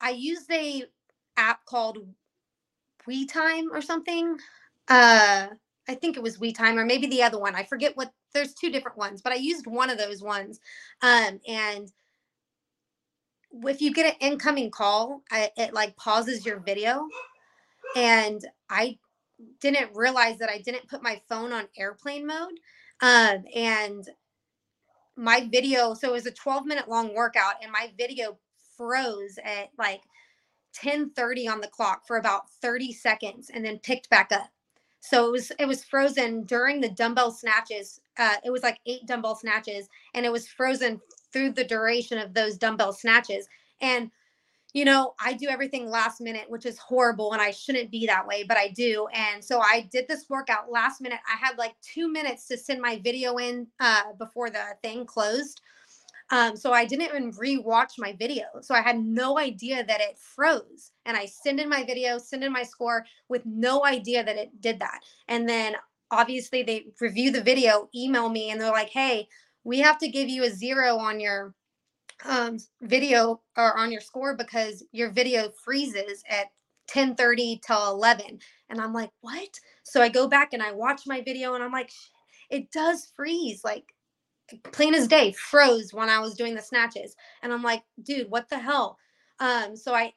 I 0.00 0.10
used 0.10 0.50
a 0.52 0.84
app 1.36 1.64
called 1.64 1.98
WeTime 3.08 3.66
or 3.72 3.80
something. 3.80 4.38
Uh, 4.88 5.48
I 5.88 5.94
think 5.94 6.16
it 6.16 6.22
was 6.22 6.38
WeTime 6.38 6.76
or 6.76 6.84
maybe 6.84 7.06
the 7.06 7.22
other 7.22 7.38
one. 7.38 7.54
I 7.54 7.64
forget 7.64 7.96
what. 7.96 8.12
There's 8.34 8.52
two 8.52 8.70
different 8.70 8.98
ones, 8.98 9.22
but 9.22 9.32
I 9.32 9.36
used 9.36 9.66
one 9.66 9.88
of 9.88 9.96
those 9.96 10.22
ones. 10.22 10.60
Um, 11.00 11.40
and 11.48 11.90
if 13.64 13.80
you 13.80 13.90
get 13.92 14.14
an 14.14 14.18
incoming 14.20 14.70
call, 14.70 15.22
I, 15.30 15.50
it 15.56 15.72
like 15.72 15.96
pauses 15.96 16.44
your 16.44 16.60
video, 16.60 17.08
and 17.96 18.46
I 18.68 18.98
didn't 19.60 19.94
realize 19.94 20.38
that 20.38 20.50
I 20.50 20.58
didn't 20.58 20.88
put 20.88 21.02
my 21.02 21.20
phone 21.28 21.52
on 21.52 21.68
airplane 21.76 22.26
mode. 22.26 22.58
Um, 23.00 23.44
and 23.54 24.08
my 25.16 25.48
video, 25.50 25.94
so 25.94 26.10
it 26.10 26.12
was 26.12 26.26
a 26.26 26.32
12 26.32 26.66
minute 26.66 26.88
long 26.88 27.14
workout, 27.14 27.54
and 27.62 27.72
my 27.72 27.92
video 27.96 28.38
froze 28.76 29.38
at 29.44 29.70
like 29.78 30.02
10:30 30.72 31.48
on 31.48 31.60
the 31.60 31.68
clock 31.68 32.06
for 32.06 32.16
about 32.16 32.50
30 32.62 32.92
seconds 32.92 33.50
and 33.50 33.64
then 33.64 33.78
picked 33.78 34.08
back 34.10 34.30
up. 34.32 34.50
So 35.00 35.26
it 35.26 35.32
was 35.32 35.52
it 35.58 35.66
was 35.66 35.84
frozen 35.84 36.44
during 36.44 36.80
the 36.80 36.90
dumbbell 36.90 37.30
snatches. 37.30 38.00
Uh, 38.16 38.36
it 38.44 38.50
was 38.50 38.62
like 38.62 38.78
eight 38.86 39.06
dumbbell 39.06 39.36
snatches, 39.36 39.88
and 40.14 40.26
it 40.26 40.32
was 40.32 40.48
frozen 40.48 41.00
through 41.32 41.52
the 41.52 41.64
duration 41.64 42.18
of 42.18 42.34
those 42.34 42.56
dumbbell 42.56 42.92
snatches. 42.92 43.48
And 43.80 44.10
you 44.74 44.84
know, 44.84 45.14
I 45.18 45.32
do 45.32 45.48
everything 45.48 45.88
last 45.88 46.20
minute, 46.20 46.44
which 46.48 46.66
is 46.66 46.78
horrible 46.78 47.32
and 47.32 47.40
I 47.40 47.50
shouldn't 47.50 47.90
be 47.90 48.06
that 48.06 48.26
way, 48.26 48.44
but 48.46 48.58
I 48.58 48.68
do. 48.68 49.06
And 49.14 49.42
so 49.42 49.60
I 49.60 49.88
did 49.90 50.06
this 50.08 50.26
workout 50.28 50.70
last 50.70 51.00
minute. 51.00 51.20
I 51.26 51.36
had 51.44 51.56
like 51.56 51.74
two 51.80 52.10
minutes 52.10 52.46
to 52.48 52.58
send 52.58 52.80
my 52.80 53.00
video 53.02 53.36
in 53.36 53.66
uh, 53.80 54.12
before 54.18 54.50
the 54.50 54.64
thing 54.82 55.06
closed. 55.06 55.62
Um, 56.30 56.56
so 56.56 56.72
I 56.72 56.84
didn't 56.84 57.06
even 57.06 57.32
re-watch 57.38 57.94
my 57.96 58.14
video. 58.18 58.44
So 58.60 58.74
I 58.74 58.82
had 58.82 58.98
no 58.98 59.38
idea 59.38 59.84
that 59.86 60.02
it 60.02 60.18
froze. 60.18 60.90
And 61.06 61.16
I 61.16 61.24
sent 61.24 61.58
in 61.58 61.70
my 61.70 61.84
video, 61.84 62.18
sent 62.18 62.44
in 62.44 62.52
my 62.52 62.62
score 62.62 63.06
with 63.30 63.46
no 63.46 63.86
idea 63.86 64.22
that 64.22 64.36
it 64.36 64.60
did 64.60 64.80
that. 64.80 65.00
And 65.28 65.48
then 65.48 65.76
obviously 66.10 66.62
they 66.62 66.88
review 67.00 67.30
the 67.30 67.40
video, 67.40 67.88
email 67.94 68.28
me, 68.28 68.50
and 68.50 68.60
they're 68.60 68.70
like, 68.70 68.90
hey, 68.90 69.28
we 69.64 69.78
have 69.78 69.98
to 69.98 70.08
give 70.08 70.28
you 70.28 70.44
a 70.44 70.50
zero 70.50 70.98
on 70.98 71.18
your 71.20 71.54
um, 72.24 72.58
video 72.82 73.40
or 73.56 73.76
on 73.76 73.92
your 73.92 74.00
score 74.00 74.36
because 74.36 74.84
your 74.92 75.10
video 75.10 75.50
freezes 75.64 76.22
at 76.28 76.46
10 76.88 77.14
30 77.16 77.60
till 77.64 77.90
11 77.90 78.38
and 78.70 78.80
i'm 78.80 78.92
like 78.92 79.10
what? 79.20 79.48
So 79.82 80.00
i 80.00 80.08
go 80.08 80.26
back 80.26 80.52
and 80.52 80.62
i 80.62 80.72
watch 80.72 81.02
my 81.06 81.20
video 81.20 81.54
and 81.54 81.62
i'm 81.62 81.72
like 81.72 81.90
it 82.50 82.70
does 82.72 83.12
freeze 83.14 83.62
like 83.62 83.84
plain 84.72 84.94
as 84.94 85.06
day 85.06 85.32
froze 85.32 85.92
when 85.92 86.08
i 86.08 86.18
was 86.18 86.34
doing 86.34 86.54
the 86.54 86.62
snatches. 86.62 87.14
And 87.42 87.52
i'm 87.52 87.62
like 87.62 87.82
dude 88.02 88.30
what 88.30 88.48
the 88.48 88.58
hell? 88.58 88.96
Um 89.38 89.76
so 89.76 89.94
i 89.94 90.12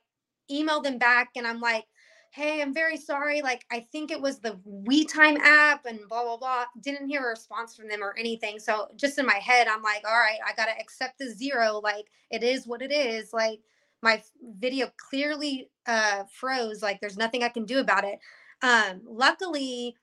emailed 0.49 0.83
them 0.83 0.97
back 0.97 1.29
and 1.35 1.45
i'm 1.45 1.59
like 1.59 1.85
hey 2.31 2.61
i'm 2.61 2.73
very 2.73 2.95
sorry 2.95 3.41
like 3.41 3.65
i 3.71 3.85
think 3.91 4.09
it 4.09 4.21
was 4.21 4.39
the 4.39 4.57
WeTime 4.87 5.37
app 5.39 5.85
and 5.85 5.99
blah 6.07 6.23
blah 6.23 6.37
blah. 6.37 6.65
Didn't 6.81 7.09
hear 7.09 7.21
a 7.21 7.29
response 7.29 7.75
from 7.75 7.89
them 7.89 8.01
or 8.01 8.15
anything 8.17 8.57
so 8.57 8.87
just 8.95 9.19
in 9.19 9.25
my 9.25 9.35
head 9.35 9.67
i'm 9.67 9.81
like 9.83 10.03
all 10.07 10.17
right 10.17 10.39
i 10.47 10.53
gotta 10.53 10.79
accept 10.79 11.19
the 11.19 11.29
zero 11.29 11.79
like 11.83 12.07
it 12.31 12.43
is 12.43 12.65
what 12.65 12.81
it 12.81 12.91
is. 12.91 13.33
Like 13.33 13.59
my 14.01 14.23
video 14.57 14.89
clearly 14.97 15.69
uh 15.85 16.23
froze 16.31 16.81
like 16.81 16.99
there's 17.01 17.17
nothing 17.17 17.43
i 17.43 17.49
can 17.49 17.65
do 17.65 17.79
about 17.79 18.05
it. 18.05 18.19
Um 18.61 19.01
luckily 19.05 19.95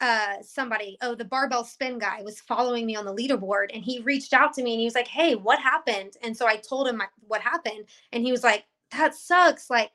uh 0.00 0.36
somebody 0.42 0.98
oh 1.02 1.14
the 1.14 1.24
barbell 1.24 1.64
spin 1.64 1.98
guy 1.98 2.22
was 2.22 2.40
following 2.40 2.86
me 2.86 2.96
on 2.96 3.04
the 3.04 3.14
leaderboard 3.14 3.66
and 3.72 3.82
he 3.84 4.00
reached 4.00 4.32
out 4.32 4.52
to 4.54 4.62
me 4.62 4.72
and 4.72 4.80
he 4.80 4.86
was 4.86 4.94
like 4.94 5.08
hey 5.08 5.34
what 5.34 5.58
happened? 5.58 6.16
And 6.22 6.36
so 6.36 6.46
i 6.46 6.56
told 6.56 6.86
him 6.88 6.98
my, 6.98 7.06
what 7.26 7.40
happened 7.40 7.86
and 8.12 8.22
he 8.22 8.30
was 8.30 8.44
like 8.44 8.64
that 8.92 9.14
sucks 9.14 9.70
like 9.70 9.90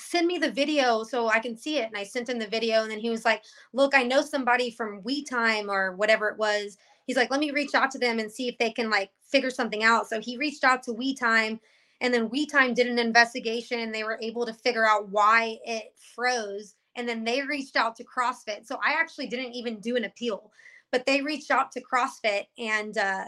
send 0.00 0.26
me 0.26 0.38
the 0.38 0.50
video 0.50 1.02
so 1.04 1.28
I 1.28 1.38
can 1.38 1.56
see 1.56 1.78
it. 1.78 1.86
And 1.86 1.96
I 1.96 2.04
sent 2.04 2.28
him 2.28 2.38
the 2.38 2.46
video. 2.46 2.82
And 2.82 2.90
then 2.90 2.98
he 2.98 3.10
was 3.10 3.24
like, 3.24 3.44
Look, 3.72 3.94
I 3.94 4.02
know 4.02 4.22
somebody 4.22 4.70
from 4.70 5.02
We 5.02 5.24
Time 5.24 5.70
or 5.70 5.94
whatever 5.96 6.28
it 6.28 6.38
was. 6.38 6.76
He's 7.06 7.16
like, 7.16 7.30
Let 7.30 7.40
me 7.40 7.50
reach 7.50 7.74
out 7.74 7.90
to 7.92 7.98
them 7.98 8.18
and 8.18 8.30
see 8.30 8.48
if 8.48 8.58
they 8.58 8.70
can 8.70 8.90
like 8.90 9.10
figure 9.22 9.50
something 9.50 9.84
out. 9.84 10.08
So 10.08 10.20
he 10.20 10.36
reached 10.36 10.64
out 10.64 10.82
to 10.84 10.92
We 10.92 11.14
Time. 11.14 11.60
And 12.00 12.12
then 12.12 12.30
We 12.30 12.46
Time 12.46 12.74
did 12.74 12.86
an 12.86 12.98
investigation 12.98 13.80
and 13.80 13.94
they 13.94 14.04
were 14.04 14.18
able 14.22 14.46
to 14.46 14.54
figure 14.54 14.86
out 14.86 15.10
why 15.10 15.58
it 15.64 15.92
froze. 16.14 16.74
And 16.96 17.08
then 17.08 17.24
they 17.24 17.42
reached 17.42 17.76
out 17.76 17.96
to 17.96 18.04
CrossFit. 18.04 18.66
So 18.66 18.78
I 18.84 18.92
actually 18.92 19.28
didn't 19.28 19.52
even 19.52 19.80
do 19.80 19.96
an 19.96 20.04
appeal, 20.04 20.50
but 20.90 21.06
they 21.06 21.22
reached 21.22 21.50
out 21.50 21.70
to 21.72 21.82
CrossFit 21.82 22.46
and 22.58 22.96
uh, 22.98 23.26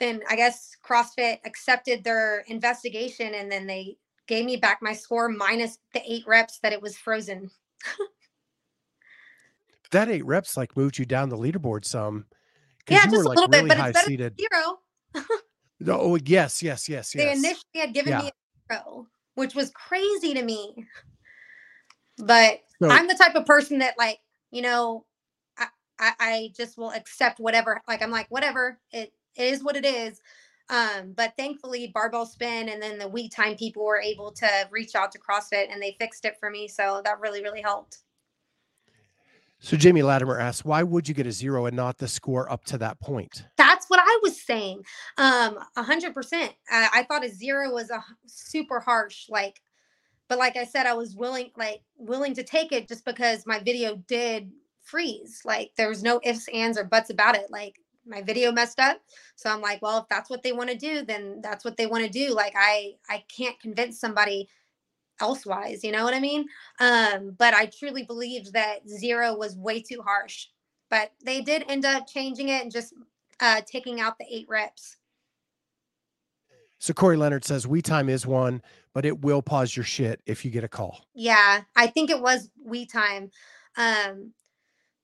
then 0.00 0.20
I 0.28 0.36
guess 0.36 0.76
CrossFit 0.84 1.38
accepted 1.44 2.04
their 2.04 2.40
investigation 2.48 3.34
and 3.34 3.50
then 3.50 3.66
they 3.66 3.98
gave 4.26 4.44
me 4.44 4.56
back 4.56 4.78
my 4.82 4.92
score 4.92 5.28
minus 5.28 5.78
the 5.94 6.02
eight 6.10 6.24
reps 6.26 6.58
that 6.60 6.72
it 6.72 6.80
was 6.82 6.96
frozen. 6.96 7.50
That 9.92 10.08
eight 10.08 10.24
reps 10.24 10.56
like 10.56 10.76
moved 10.76 10.98
you 10.98 11.04
down 11.06 11.28
the 11.28 11.36
leaderboard 11.36 11.84
some. 11.84 12.26
Yeah, 12.88 13.04
just 13.04 13.16
were 13.16 13.22
a 13.22 13.28
like 13.28 13.36
little 13.36 13.48
bit, 13.48 13.68
but 13.68 13.78
it's 13.78 13.92
better 13.92 14.06
seated. 14.06 14.38
Zero. 14.38 14.78
Oh 15.88 16.16
yes, 16.24 16.62
yes, 16.62 16.88
yes, 16.88 17.14
yes. 17.14 17.24
They 17.24 17.30
initially 17.32 17.62
had 17.76 17.92
given 17.94 18.12
Yeah. 18.12 18.22
me 18.22 18.30
a 18.70 18.74
zero, 18.74 19.06
which 19.34 19.54
was 19.54 19.70
crazy 19.72 20.34
to 20.34 20.42
me. 20.42 20.86
But 22.18 22.60
So- 22.82 22.88
I'm 22.88 23.06
the 23.08 23.14
type 23.14 23.34
of 23.34 23.46
person 23.46 23.78
that 23.78 23.94
like, 23.98 24.18
you 24.50 24.62
know, 24.62 25.04
I, 25.58 25.66
I 25.98 26.12
I 26.18 26.52
just 26.56 26.78
will 26.78 26.90
accept 26.92 27.38
whatever. 27.38 27.80
Like 27.86 28.02
I'm 28.02 28.10
like, 28.10 28.26
whatever, 28.30 28.78
it, 28.90 29.12
it 29.36 29.44
is 29.52 29.62
what 29.62 29.76
it 29.76 29.84
is. 29.84 30.20
Um, 30.68 31.12
but 31.16 31.32
thankfully 31.36 31.92
barbell 31.94 32.26
spin 32.26 32.68
and 32.68 32.82
then 32.82 32.98
the 32.98 33.06
week 33.06 33.30
time 33.30 33.54
people 33.54 33.84
were 33.84 34.00
able 34.00 34.32
to 34.32 34.48
reach 34.70 34.96
out 34.96 35.12
to 35.12 35.18
CrossFit 35.18 35.72
and 35.72 35.80
they 35.80 35.96
fixed 35.98 36.24
it 36.24 36.36
for 36.40 36.50
me. 36.50 36.66
So 36.66 37.02
that 37.04 37.20
really, 37.20 37.42
really 37.42 37.62
helped. 37.62 37.98
So 39.58 39.76
Jamie 39.76 40.02
Latimer 40.02 40.38
asks, 40.38 40.64
why 40.64 40.82
would 40.82 41.08
you 41.08 41.14
get 41.14 41.26
a 41.26 41.32
zero 41.32 41.66
and 41.66 41.76
not 41.76 41.98
the 41.98 42.08
score 42.08 42.50
up 42.52 42.64
to 42.66 42.78
that 42.78 43.00
point? 43.00 43.44
That's 43.56 43.86
what 43.86 44.00
I 44.02 44.18
was 44.22 44.40
saying. 44.42 44.82
Um, 45.16 45.58
a 45.76 45.82
hundred 45.82 46.14
percent. 46.14 46.52
I 46.70 46.88
I 46.92 47.02
thought 47.04 47.24
a 47.24 47.30
zero 47.30 47.72
was 47.72 47.90
a 47.90 48.04
super 48.26 48.80
harsh, 48.80 49.28
like, 49.30 49.60
but 50.28 50.38
like 50.38 50.56
I 50.56 50.64
said, 50.64 50.86
I 50.86 50.94
was 50.94 51.14
willing, 51.16 51.52
like, 51.56 51.80
willing 51.96 52.34
to 52.34 52.42
take 52.42 52.72
it 52.72 52.88
just 52.88 53.04
because 53.04 53.46
my 53.46 53.58
video 53.60 53.96
did 54.08 54.50
freeze. 54.82 55.40
Like, 55.44 55.70
there 55.76 55.88
was 55.88 56.02
no 56.02 56.20
ifs, 56.22 56.48
ands, 56.48 56.76
or 56.76 56.84
buts 56.84 57.10
about 57.10 57.36
it. 57.36 57.46
Like, 57.48 57.76
my 58.06 58.22
video 58.22 58.52
messed 58.52 58.80
up, 58.80 59.00
so 59.34 59.50
I'm 59.50 59.60
like, 59.60 59.82
well, 59.82 59.98
if 59.98 60.04
that's 60.08 60.30
what 60.30 60.42
they 60.42 60.52
want 60.52 60.70
to 60.70 60.76
do, 60.76 61.04
then 61.04 61.40
that's 61.42 61.64
what 61.64 61.76
they 61.76 61.86
want 61.86 62.04
to 62.04 62.10
do. 62.10 62.34
Like, 62.34 62.54
I 62.56 62.94
I 63.08 63.24
can't 63.34 63.58
convince 63.60 63.98
somebody 64.00 64.48
elsewise. 65.20 65.82
You 65.82 65.92
know 65.92 66.04
what 66.04 66.14
I 66.14 66.20
mean? 66.20 66.46
Um, 66.80 67.34
but 67.38 67.54
I 67.54 67.66
truly 67.66 68.04
believed 68.04 68.52
that 68.52 68.88
zero 68.88 69.36
was 69.36 69.56
way 69.56 69.80
too 69.80 70.02
harsh. 70.04 70.46
But 70.88 71.12
they 71.24 71.40
did 71.40 71.64
end 71.68 71.84
up 71.84 72.06
changing 72.06 72.48
it 72.48 72.62
and 72.62 72.70
just 72.70 72.94
uh, 73.40 73.60
taking 73.66 74.00
out 74.00 74.18
the 74.18 74.26
eight 74.30 74.46
reps. 74.48 74.98
So 76.78 76.92
Corey 76.92 77.16
Leonard 77.16 77.44
says, 77.44 77.66
we 77.66 77.82
time 77.82 78.08
is 78.08 78.26
one, 78.26 78.62
but 78.92 79.04
it 79.04 79.22
will 79.22 79.42
pause 79.42 79.74
your 79.74 79.84
shit 79.84 80.20
if 80.26 80.44
you 80.44 80.50
get 80.50 80.62
a 80.62 80.68
call. 80.68 81.00
Yeah, 81.14 81.62
I 81.74 81.86
think 81.86 82.10
it 82.10 82.20
was 82.20 82.50
we 82.62 82.86
time. 82.86 83.30
Um, 83.76 84.32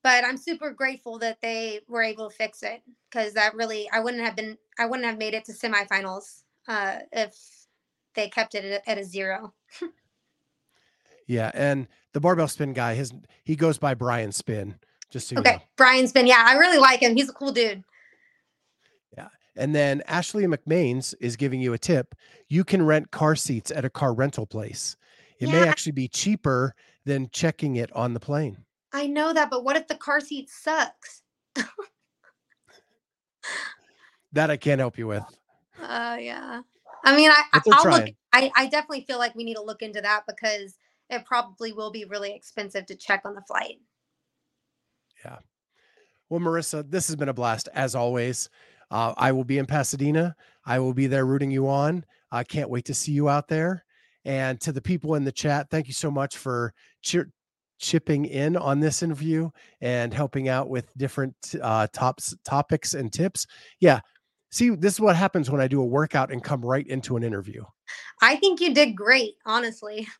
but 0.02 0.24
I'm 0.24 0.36
super 0.36 0.70
grateful 0.70 1.18
that 1.18 1.38
they 1.40 1.80
were 1.88 2.02
able 2.02 2.28
to 2.28 2.36
fix 2.36 2.62
it 2.62 2.82
because 3.10 3.34
that 3.34 3.54
really 3.54 3.88
I 3.92 4.00
wouldn't 4.00 4.22
have 4.24 4.36
been 4.36 4.58
I 4.78 4.86
wouldn't 4.86 5.06
have 5.06 5.18
made 5.18 5.34
it 5.34 5.44
to 5.46 5.52
semifinals 5.52 6.42
uh, 6.68 6.98
if 7.12 7.36
they 8.14 8.28
kept 8.28 8.54
it 8.54 8.82
at, 8.86 8.98
a 8.98 9.04
zero. 9.04 9.52
Yeah. 11.28 11.50
And 11.54 11.86
the 12.12 12.20
barbell 12.20 12.48
spin 12.48 12.72
guy, 12.72 12.94
his 12.94 13.12
he 13.44 13.56
goes 13.56 13.78
by 13.78 13.94
Brian 13.94 14.32
Spin, 14.32 14.74
just 15.08 15.28
so 15.28 15.36
you 15.36 15.40
Okay, 15.40 15.52
know. 15.52 15.62
Brian's 15.76 16.12
been 16.12 16.26
yeah, 16.26 16.44
I 16.46 16.54
really 16.54 16.78
like 16.78 17.00
him. 17.00 17.14
He's 17.16 17.28
a 17.28 17.32
cool 17.32 17.52
dude. 17.52 17.84
Yeah, 19.16 19.28
and 19.56 19.74
then 19.74 20.02
Ashley 20.08 20.44
McMains 20.46 21.14
is 21.20 21.36
giving 21.36 21.60
you 21.60 21.72
a 21.72 21.78
tip. 21.78 22.14
You 22.48 22.64
can 22.64 22.84
rent 22.84 23.12
car 23.12 23.36
seats 23.36 23.70
at 23.70 23.84
a 23.84 23.90
car 23.90 24.12
rental 24.12 24.46
place. 24.46 24.96
It 25.38 25.48
may 25.48 25.64
actually 25.66 25.92
be 25.92 26.08
cheaper 26.08 26.74
than 27.04 27.30
checking 27.32 27.76
it 27.76 27.90
on 27.94 28.14
the 28.14 28.20
plane. 28.20 28.58
I 28.92 29.06
know 29.06 29.32
that, 29.32 29.50
but 29.50 29.64
what 29.64 29.76
if 29.76 29.88
the 29.88 29.94
car 29.94 30.20
seat 30.20 30.50
sucks? 30.50 31.22
That 34.32 34.50
I 34.50 34.56
can't 34.56 34.78
help 34.78 34.98
you 34.98 35.06
with. 35.06 35.24
Uh, 35.82 36.16
yeah. 36.18 36.62
I 37.04 37.16
mean, 37.16 37.30
I, 37.30 37.42
I 37.52 37.60
But 37.64 37.82
they're 37.82 37.92
look. 37.92 38.10
I, 38.32 38.50
I 38.56 38.66
definitely 38.66 39.02
feel 39.02 39.18
like 39.18 39.34
we 39.34 39.44
need 39.44 39.56
to 39.56 39.62
look 39.62 39.82
into 39.82 40.00
that 40.00 40.22
because 40.26 40.74
it 41.10 41.24
probably 41.26 41.72
will 41.72 41.90
be 41.90 42.06
really 42.06 42.34
expensive 42.34 42.86
to 42.86 42.94
check 42.94 43.22
on 43.24 43.34
the 43.34 43.42
flight. 43.42 43.76
Yeah. 45.24 45.38
Well, 46.30 46.40
Marisa, 46.40 46.88
this 46.90 47.08
has 47.08 47.16
been 47.16 47.28
a 47.28 47.34
blast 47.34 47.68
as 47.74 47.94
always. 47.94 48.48
Uh, 48.90 49.12
I 49.16 49.32
will 49.32 49.44
be 49.44 49.58
in 49.58 49.66
Pasadena. 49.66 50.34
I 50.64 50.78
will 50.78 50.94
be 50.94 51.06
there 51.06 51.26
rooting 51.26 51.50
you 51.50 51.68
on. 51.68 52.04
I 52.30 52.44
can't 52.44 52.70
wait 52.70 52.86
to 52.86 52.94
see 52.94 53.12
you 53.12 53.28
out 53.28 53.48
there. 53.48 53.84
And 54.24 54.60
to 54.62 54.72
the 54.72 54.80
people 54.80 55.14
in 55.16 55.24
the 55.24 55.32
chat, 55.32 55.68
thank 55.68 55.88
you 55.88 55.94
so 55.94 56.10
much 56.10 56.38
for 56.38 56.72
cheer- 57.02 57.30
chipping 57.82 58.24
in 58.24 58.56
on 58.56 58.80
this 58.80 59.02
interview 59.02 59.50
and 59.82 60.14
helping 60.14 60.48
out 60.48 60.70
with 60.70 60.96
different 60.96 61.34
uh, 61.60 61.86
tops, 61.92 62.34
topics 62.44 62.94
and 62.94 63.12
tips. 63.12 63.46
Yeah. 63.80 64.00
See, 64.50 64.70
this 64.70 64.94
is 64.94 65.00
what 65.00 65.16
happens 65.16 65.50
when 65.50 65.60
I 65.60 65.68
do 65.68 65.82
a 65.82 65.84
workout 65.84 66.32
and 66.32 66.42
come 66.42 66.62
right 66.62 66.86
into 66.86 67.16
an 67.16 67.22
interview. 67.22 67.64
I 68.22 68.36
think 68.36 68.60
you 68.60 68.72
did 68.72 68.96
great, 68.96 69.34
honestly. 69.44 70.06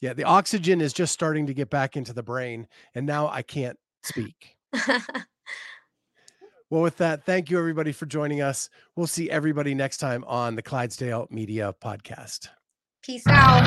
Yeah, 0.00 0.12
the 0.12 0.24
oxygen 0.24 0.82
is 0.82 0.92
just 0.92 1.14
starting 1.14 1.46
to 1.46 1.54
get 1.54 1.70
back 1.70 1.96
into 1.96 2.12
the 2.12 2.22
brain, 2.22 2.68
and 2.94 3.06
now 3.06 3.28
I 3.28 3.40
can't 3.40 3.78
speak. 4.02 4.54
Well, 6.74 6.82
with 6.82 6.96
that, 6.96 7.24
thank 7.24 7.50
you 7.50 7.58
everybody 7.60 7.92
for 7.92 8.06
joining 8.06 8.42
us. 8.42 8.68
We'll 8.96 9.06
see 9.06 9.30
everybody 9.30 9.74
next 9.74 9.98
time 9.98 10.24
on 10.24 10.56
the 10.56 10.62
Clydesdale 10.62 11.28
Media 11.30 11.72
Podcast. 11.80 12.48
Peace 13.00 13.22
out. 13.28 13.62